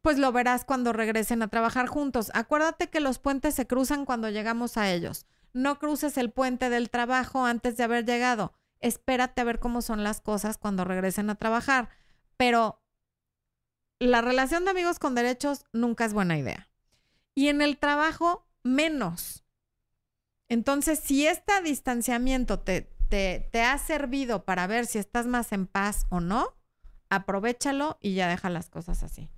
[0.02, 2.32] Pues lo verás cuando regresen a trabajar juntos.
[2.34, 5.26] Acuérdate que los puentes se cruzan cuando llegamos a ellos.
[5.54, 10.04] No cruces el puente del trabajo antes de haber llegado espérate a ver cómo son
[10.04, 11.90] las cosas cuando regresen a trabajar.
[12.38, 12.84] Pero
[13.98, 16.70] la relación de amigos con derechos nunca es buena idea.
[17.36, 19.44] Y en el trabajo, menos.
[20.50, 25.68] Entonces, si este distanciamiento te, te, te, ha servido para ver si estás más en
[25.68, 26.56] paz o no,
[27.10, 29.30] aprovechalo y ya deja las cosas así.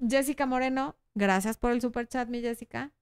[0.00, 2.92] Jessica Moreno, gracias por el super chat, mi Jessica.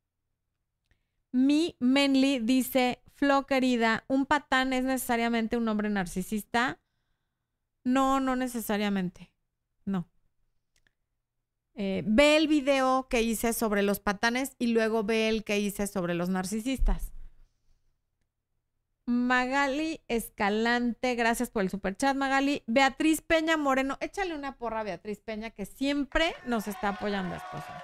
[1.32, 6.80] Mi Menly dice, Flo, querida, ¿un patán es necesariamente un hombre narcisista?
[7.84, 9.31] No, no necesariamente.
[11.74, 15.86] Eh, ve el video que hice sobre los patanes y luego ve el que hice
[15.86, 17.12] sobre los narcisistas.
[19.06, 22.62] Magali Escalante, gracias por el superchat, Magali.
[22.66, 27.82] Beatriz Peña Moreno, échale una porra a Beatriz Peña que siempre nos está apoyando, esposa.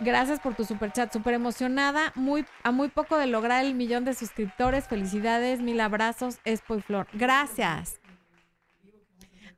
[0.00, 4.12] Gracias por tu superchat, súper emocionada, muy, a muy poco de lograr el millón de
[4.12, 4.86] suscriptores.
[4.88, 7.08] Felicidades, mil abrazos, Expo y Flor.
[7.14, 7.98] Gracias.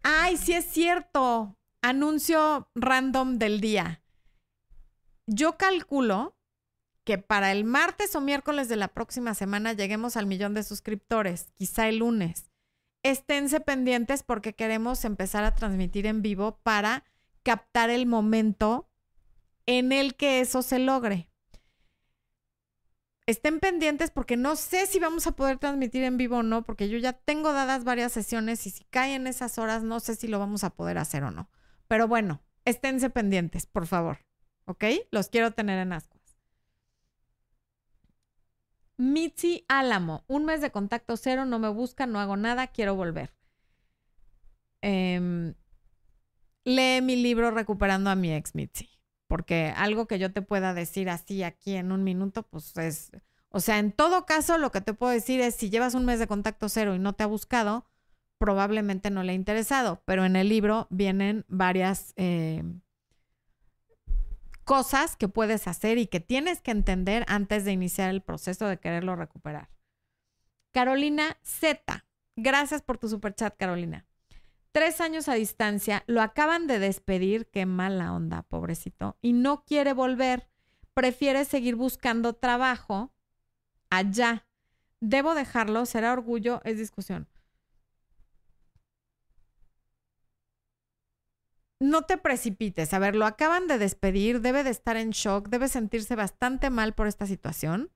[0.05, 1.58] Ay, sí es cierto.
[1.81, 4.03] Anuncio random del día.
[5.27, 6.37] Yo calculo
[7.05, 11.53] que para el martes o miércoles de la próxima semana lleguemos al millón de suscriptores,
[11.55, 12.51] quizá el lunes.
[13.05, 17.05] Esténse pendientes porque queremos empezar a transmitir en vivo para
[17.45, 18.91] captar el momento
[19.67, 21.31] en el que eso se logre.
[23.27, 26.89] Estén pendientes porque no sé si vamos a poder transmitir en vivo o no, porque
[26.89, 30.41] yo ya tengo dadas varias sesiones y si caen esas horas no sé si lo
[30.41, 31.49] vamos a poder hacer o no.
[31.89, 34.19] Pero bueno, esténse pendientes, por favor.
[34.67, 34.85] ¿Ok?
[35.11, 36.39] Los quiero tener en ascuas.
[38.97, 43.33] Mitzi Álamo, un mes de contacto cero, no me busca, no hago nada, quiero volver.
[44.83, 45.55] Em,
[46.65, 51.09] lee mi libro Recuperando a mi ex Mitzi porque algo que yo te pueda decir
[51.11, 53.13] así aquí en un minuto, pues es,
[53.51, 56.19] o sea, en todo caso, lo que te puedo decir es, si llevas un mes
[56.19, 57.87] de contacto cero y no te ha buscado,
[58.39, 62.63] probablemente no le ha interesado, pero en el libro vienen varias eh,
[64.65, 68.79] cosas que puedes hacer y que tienes que entender antes de iniciar el proceso de
[68.79, 69.69] quererlo recuperar.
[70.73, 72.05] Carolina Z,
[72.37, 74.09] gracias por tu super chat, Carolina
[74.79, 79.93] tres años a distancia, lo acaban de despedir, qué mala onda, pobrecito, y no quiere
[79.93, 80.49] volver,
[80.95, 83.13] prefiere seguir buscando trabajo
[83.91, 84.47] allá.
[85.01, 85.85] ¿Debo dejarlo?
[85.85, 86.61] ¿Será orgullo?
[86.65, 87.29] Es discusión.
[91.81, 92.93] No te precipites.
[92.93, 96.95] A ver, lo acaban de despedir, debe de estar en shock, debe sentirse bastante mal
[96.95, 97.91] por esta situación.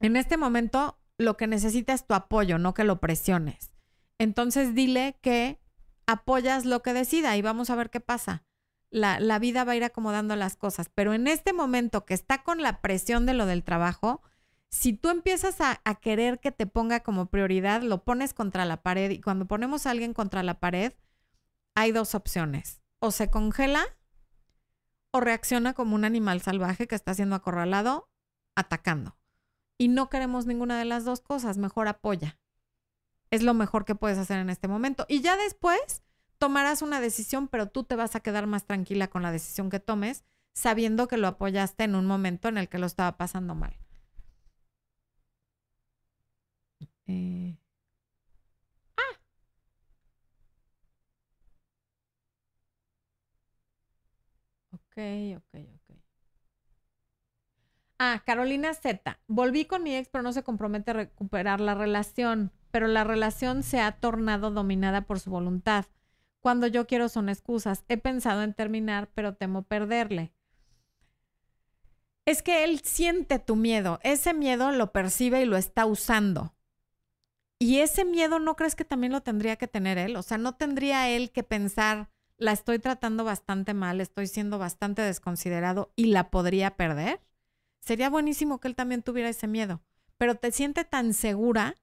[0.00, 3.72] En este momento, lo que necesita es tu apoyo, no que lo presiones.
[4.18, 5.58] Entonces dile que
[6.06, 8.44] apoyas lo que decida y vamos a ver qué pasa.
[8.90, 12.62] La, vida va a ir acomodando las cosas, pero en este momento que está con
[12.62, 14.22] la presión de lo del trabajo,
[14.70, 18.82] si tú empiezas a, a, querer que te ponga como prioridad, lo pones contra la
[18.82, 20.92] pared y cuando ponemos a alguien contra la pared,
[21.76, 22.82] hay dos opciones.
[22.98, 23.84] O se congela
[25.12, 28.10] o reacciona como un animal salvaje que está siendo acorralado,
[28.56, 29.16] atacando.
[29.78, 32.40] Y no queremos ninguna de las dos cosas, mejor apoya
[33.30, 35.06] es lo mejor que puedes hacer en este momento.
[35.08, 36.02] Y ya después
[36.38, 39.80] tomarás una decisión, pero tú te vas a quedar más tranquila con la decisión que
[39.80, 40.24] tomes,
[40.54, 43.76] sabiendo que lo apoyaste en un momento en el que lo estaba pasando mal.
[47.08, 47.56] Eh,
[48.96, 49.02] ah.
[54.96, 55.96] Ok, ok.
[57.98, 59.18] Ah, Carolina Z.
[59.26, 63.62] Volví con mi ex, pero no se compromete a recuperar la relación pero la relación
[63.62, 65.86] se ha tornado dominada por su voluntad.
[66.40, 67.86] Cuando yo quiero son excusas.
[67.88, 70.34] He pensado en terminar, pero temo perderle.
[72.26, 73.98] Es que él siente tu miedo.
[74.02, 76.54] Ese miedo lo percibe y lo está usando.
[77.58, 80.14] Y ese miedo no crees que también lo tendría que tener él.
[80.14, 85.02] O sea, no tendría él que pensar, la estoy tratando bastante mal, estoy siendo bastante
[85.02, 87.20] desconsiderado y la podría perder.
[87.80, 89.82] Sería buenísimo que él también tuviera ese miedo.
[90.18, 91.74] Pero te siente tan segura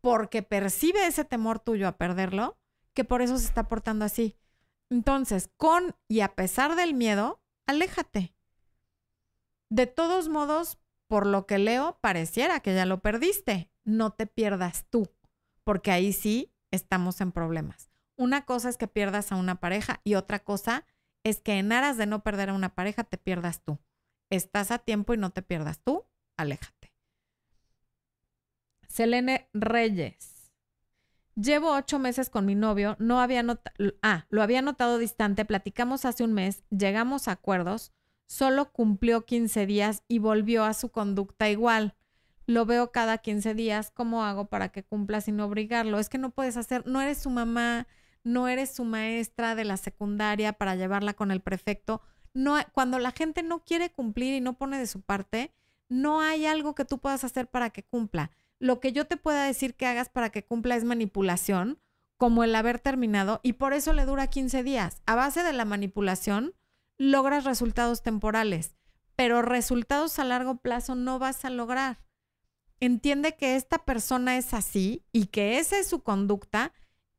[0.00, 2.58] porque percibe ese temor tuyo a perderlo,
[2.92, 4.36] que por eso se está portando así.
[4.90, 8.34] Entonces, con y a pesar del miedo, aléjate.
[9.68, 13.70] De todos modos, por lo que leo, pareciera que ya lo perdiste.
[13.84, 15.08] No te pierdas tú,
[15.64, 17.91] porque ahí sí estamos en problemas.
[18.22, 20.86] Una cosa es que pierdas a una pareja y otra cosa
[21.24, 23.80] es que en aras de no perder a una pareja te pierdas tú.
[24.30, 26.04] Estás a tiempo y no te pierdas tú,
[26.36, 26.94] aléjate.
[28.86, 30.52] Selene Reyes.
[31.34, 36.04] Llevo ocho meses con mi novio, no había notado, ah, lo había notado distante, platicamos
[36.04, 37.90] hace un mes, llegamos a acuerdos,
[38.28, 41.96] solo cumplió 15 días y volvió a su conducta igual.
[42.46, 45.98] Lo veo cada 15 días, ¿cómo hago para que cumpla sin obligarlo?
[45.98, 47.88] Es que no puedes hacer, no eres su mamá,
[48.24, 52.02] no eres su maestra de la secundaria para llevarla con el prefecto.
[52.34, 55.52] No, cuando la gente no quiere cumplir y no pone de su parte,
[55.88, 58.30] no hay algo que tú puedas hacer para que cumpla
[58.62, 61.80] lo que yo te pueda decir que hagas para que cumpla es manipulación,
[62.16, 65.02] como el haber terminado, y por eso le dura 15 días.
[65.04, 66.54] A base de la manipulación,
[66.96, 68.76] logras resultados temporales,
[69.16, 72.04] pero resultados a largo plazo no vas a lograr.
[72.78, 76.72] Entiende que esta persona es así y que esa es su conducta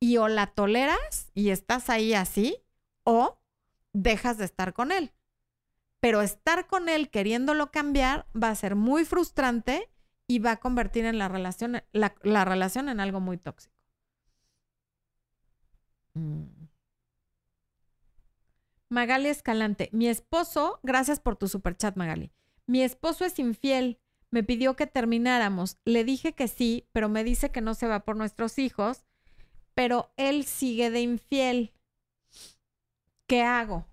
[0.03, 2.57] y o la toleras y estás ahí así
[3.05, 3.39] o
[3.93, 5.13] dejas de estar con él.
[6.01, 9.89] Pero estar con él queriéndolo cambiar va a ser muy frustrante
[10.27, 13.73] y va a convertir en la relación, la, la relación en algo muy tóxico.
[16.15, 16.47] Mm.
[18.89, 22.33] Magali Escalante, mi esposo, gracias por tu superchat, Magali.
[22.67, 24.01] Mi esposo es infiel,
[24.31, 25.77] me pidió que termináramos.
[25.85, 29.05] Le dije que sí, pero me dice que no se va por nuestros hijos,
[29.73, 31.73] pero él sigue de infiel.
[33.27, 33.85] ¿Qué hago?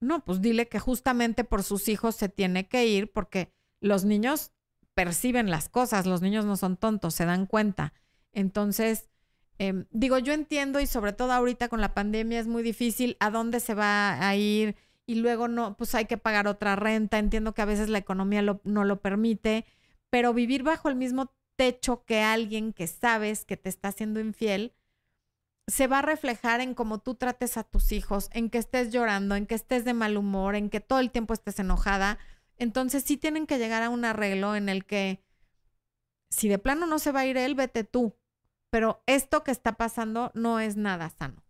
[0.00, 4.52] No, pues dile que justamente por sus hijos se tiene que ir porque los niños
[4.94, 7.92] perciben las cosas, los niños no son tontos, se dan cuenta.
[8.32, 9.08] Entonces,
[9.58, 13.30] em, digo, yo entiendo y sobre todo ahorita con la pandemia es muy difícil a
[13.30, 17.18] dónde se va a ir y luego no, pues hay que pagar otra renta.
[17.18, 19.66] Entiendo que a veces la economía no lo permite,
[20.10, 21.32] pero vivir bajo el mismo
[21.62, 24.74] techo que alguien que sabes que te está haciendo infiel,
[25.68, 29.36] se va a reflejar en cómo tú trates a tus hijos, en que estés llorando,
[29.36, 32.18] en que estés de mal humor, en que todo el tiempo estés enojada.
[32.58, 35.22] Entonces sí tienen que llegar a un arreglo en el que
[36.30, 38.16] si de plano no se va a ir él, vete tú.
[38.70, 41.44] Pero esto que está pasando no es nada sano.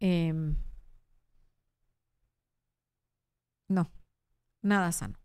[0.00, 0.56] Em,
[3.68, 3.90] no,
[4.62, 5.18] nada sano.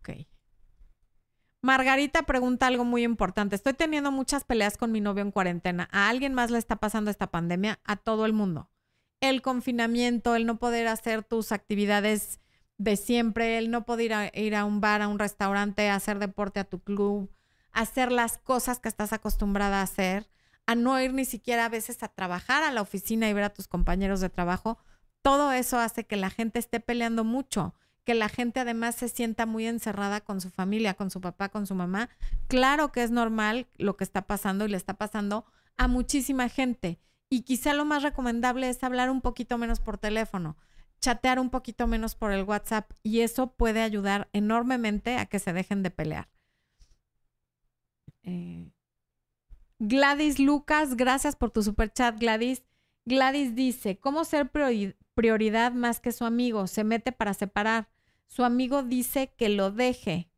[0.00, 0.26] Ok.
[1.66, 3.56] Margarita pregunta algo muy importante.
[3.56, 5.88] Estoy teniendo muchas peleas con mi novio en cuarentena.
[5.90, 7.80] ¿A alguien más le está pasando esta pandemia?
[7.82, 8.70] A todo el mundo.
[9.20, 12.38] El confinamiento, el no poder hacer tus actividades
[12.78, 16.64] de siempre, el no poder ir a, un bar, a un restaurante, hacer deporte a
[16.64, 17.32] tu club,
[17.72, 20.28] hacer las cosas que estás acostumbrada a hacer,
[20.66, 23.52] a no ir ni siquiera a veces a trabajar a la oficina y ver a
[23.52, 24.78] tus compañeros de trabajo.
[25.20, 27.74] Todo eso hace que la gente esté peleando mucho
[28.06, 31.66] que la gente además se sienta muy encerrada con su familia, con su papá, con
[31.66, 32.08] su mamá.
[32.46, 35.44] Claro que es normal lo que está pasando y le está pasando
[35.76, 37.00] a muchísima gente.
[37.28, 40.56] Y quizá lo más recomendable es hablar un poquito menos por teléfono,
[41.00, 45.52] chatear un poquito menos por el WhatsApp y eso puede ayudar enormemente a que se
[45.52, 46.28] dejen de pelear.
[48.22, 48.70] Eh,
[49.80, 52.62] Gladys Lucas, gracias por tu super chat, Gladys.
[53.04, 54.48] Gladys dice, ¿cómo ser
[55.14, 56.68] prioridad más que su amigo?
[56.68, 57.88] Se mete para separar
[58.26, 60.28] su amigo dice que lo deje,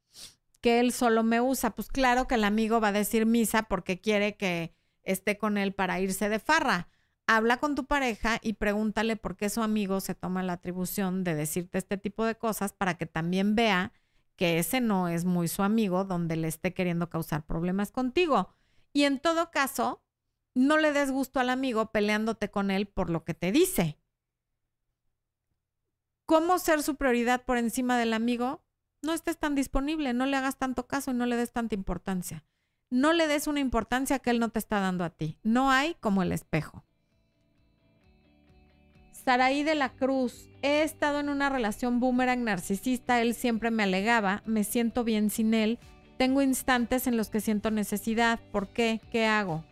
[0.60, 1.74] que él solo me usa.
[1.74, 5.72] Pues claro que el amigo va a decir misa porque quiere que esté con él
[5.72, 6.88] para irse de farra.
[7.26, 11.34] Habla con tu pareja y pregúntale por qué su amigo se toma la atribución de
[11.34, 13.92] decirte este tipo de cosas para que también vea
[14.36, 18.54] que ese no es muy su amigo donde le esté queriendo causar problemas contigo.
[18.92, 20.02] Y en todo caso,
[20.54, 23.98] no le des gusto al amigo peleándote con él por lo que te dice
[26.28, 28.62] cómo ser su prioridad por encima del amigo,
[29.00, 32.44] no estés tan disponible, no le hagas tanto caso y no le des tanta importancia.
[32.90, 35.38] No le des una importancia que él no te está dando a ti.
[35.42, 36.84] No hay como el espejo.
[39.12, 44.42] Saraí de la Cruz, he estado en una relación boomerang narcisista, él siempre me alegaba,
[44.44, 45.78] me siento bien sin él,
[46.18, 49.00] tengo instantes en los que siento necesidad, ¿por qué?
[49.10, 49.64] ¿Qué hago?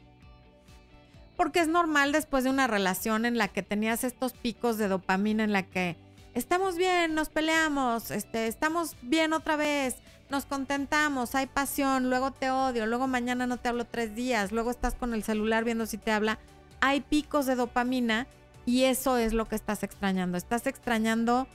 [1.36, 5.44] Porque es normal después de una relación en la que tenías estos picos de dopamina
[5.44, 6.05] en la que
[6.36, 9.96] estamos bien, nos peleamos, este, estamos bien otra vez,
[10.28, 14.70] nos contentamos, hay pasión, luego te odio, luego mañana no te hablo tres días, luego
[14.70, 16.38] estás con el celular viendo si te habla.
[16.80, 18.26] Hay picos de dopamina
[18.66, 20.36] y eso es lo que estás extrañando.
[20.36, 21.48] Estás extrañando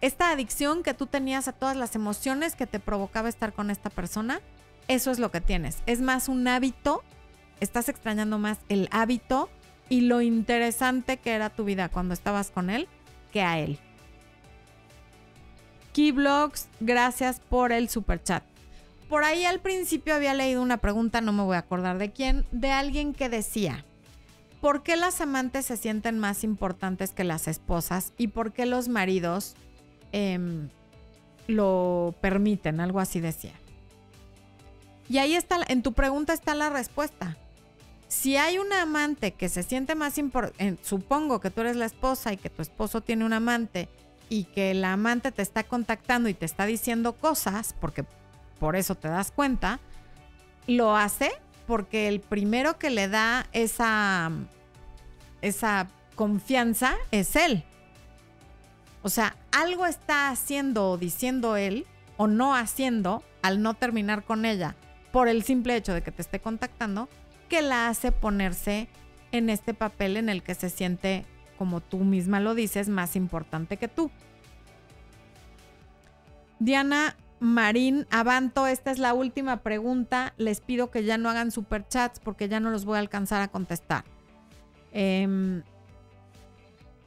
[0.00, 3.90] esta adicción que tú tenías a todas las emociones que te provocaba estar con esta
[3.90, 4.40] persona.
[4.88, 5.78] Eso es lo que tienes.
[5.86, 7.04] Es más un hábito.
[7.60, 9.48] Estás extrañando más el hábito
[9.88, 12.88] y lo interesante que era tu vida cuando estabas con él
[13.34, 13.80] que a él.
[15.94, 18.42] Keyblogs, gracias por el super chat.
[19.08, 22.44] Por ahí al principio había leído una pregunta, no me voy a acordar de quién,
[22.50, 23.84] de alguien que decía,
[24.60, 28.88] ¿por qué las amantes se sienten más importantes que las esposas y por qué los
[28.88, 29.54] maridos
[30.10, 30.68] em,
[31.46, 32.80] lo permiten?
[32.80, 33.54] Algo así decía.
[35.08, 37.36] Y ahí está, en tu pregunta está la respuesta.
[38.08, 42.32] Si hay una amante que se siente más importante, supongo que tú eres la esposa
[42.32, 43.88] y que tu esposo tiene un amante
[44.28, 48.04] y que la amante te está contactando y te está diciendo cosas, porque
[48.58, 49.80] por eso te das cuenta,
[50.66, 51.32] lo hace
[51.66, 54.30] porque el primero que le da esa,
[55.42, 57.64] esa confianza es él.
[59.02, 64.44] O sea, algo está haciendo o diciendo él o no haciendo al no terminar con
[64.44, 64.76] ella
[65.12, 67.08] por el simple hecho de que te esté contactando
[67.48, 68.88] que la hace ponerse
[69.32, 71.26] en este papel en el que se siente,
[71.56, 74.10] como tú misma lo dices, más importante que tú.
[76.58, 80.34] Diana Marín Avanto, esta es la última pregunta.
[80.36, 83.48] Les pido que ya no hagan superchats porque ya no los voy a alcanzar a
[83.48, 84.04] contestar.
[84.92, 85.62] Em,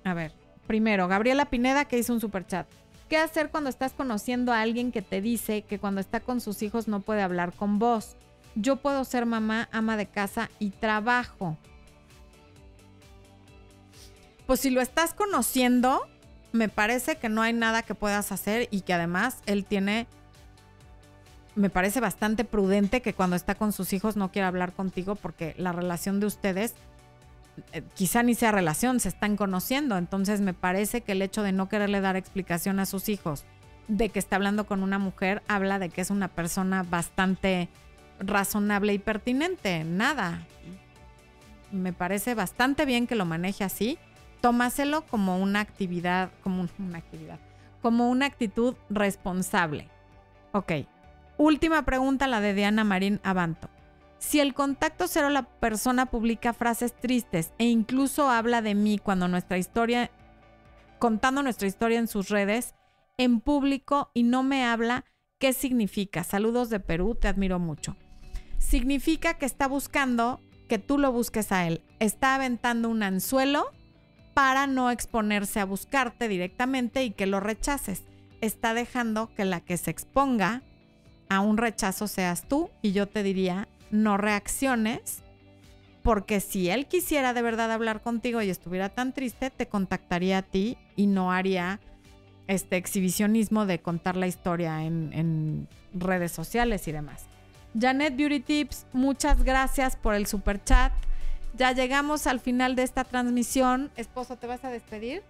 [0.03, 0.33] a ver,
[0.67, 2.67] primero, Gabriela Pineda que hizo un superchat.
[3.09, 6.61] ¿Qué hacer cuando estás conociendo a alguien que te dice que cuando está con sus
[6.61, 8.17] hijos no puede hablar con vos?
[8.55, 11.57] Yo puedo ser mamá, ama de casa y trabajo.
[14.47, 16.07] Pues si lo estás conociendo,
[16.53, 20.07] me parece que no hay nada que puedas hacer y que además él tiene,
[21.55, 25.53] me parece bastante prudente que cuando está con sus hijos no quiera hablar contigo porque
[25.57, 26.73] la relación de ustedes
[27.73, 29.97] eh, quizá ni sea relación, se están conociendo.
[29.97, 33.45] Entonces me parece que el hecho de no quererle dar explicación a sus hijos
[33.87, 37.69] de que está hablando con una mujer habla de que es una persona bastante
[38.19, 39.83] razonable y pertinente.
[39.83, 40.45] Nada.
[41.71, 43.97] Me parece bastante bien que lo maneje así.
[44.41, 47.39] Tómaselo como una actividad, como una actividad,
[47.81, 49.89] como una actitud responsable.
[50.51, 50.71] Ok.
[51.37, 53.69] Última pregunta, la de Diana Marín Abanto.
[54.19, 59.27] Si el contacto cero la persona publica frases tristes e incluso habla de mí cuando
[59.27, 60.09] nuestra historia,
[60.97, 62.73] contando nuestra historia en sus redes,
[63.17, 65.05] en público y no me habla,
[65.39, 66.23] ¿qué significa?
[66.23, 67.95] Saludos de Perú, te admiro mucho.
[68.57, 71.83] Significa que está buscando que tú lo busques a él.
[71.99, 73.71] Está aventando un anzuelo
[74.37, 78.03] para no exponerse a buscarte directamente y que lo rechaces.
[78.39, 80.61] Está dejando que la que se exponga
[81.27, 85.23] a un rechazo seas tú y yo te diría, no reacciones,
[86.03, 90.43] porque si él quisiera de verdad hablar contigo y estuviera tan triste, te contactaría a
[90.43, 91.79] ti y no haría
[92.45, 97.25] este exhibicionismo de contar la historia en, redes sociales y demás.
[97.73, 100.93] Janet Beauty Tips, muchas gracias por el super chat.
[101.57, 103.89] Ya llegamos al final de esta transmisión.
[103.95, 105.23] Esposo, ¿te vas a despedir?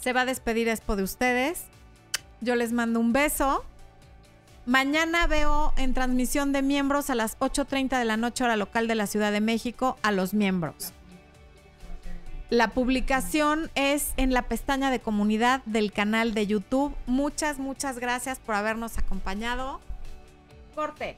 [0.00, 1.64] Se va a despedir Expo de ustedes.
[2.42, 3.64] Yo les mando un beso.
[4.66, 8.96] Mañana veo en transmisión de miembros a las 8.30 de la noche hora local de
[8.96, 10.92] la Ciudad de México a los miembros.
[12.50, 16.94] La publicación es en la pestaña de comunidad del canal de YouTube.
[17.06, 19.80] Muchas, muchas gracias por habernos acompañado.
[20.74, 21.16] Corte.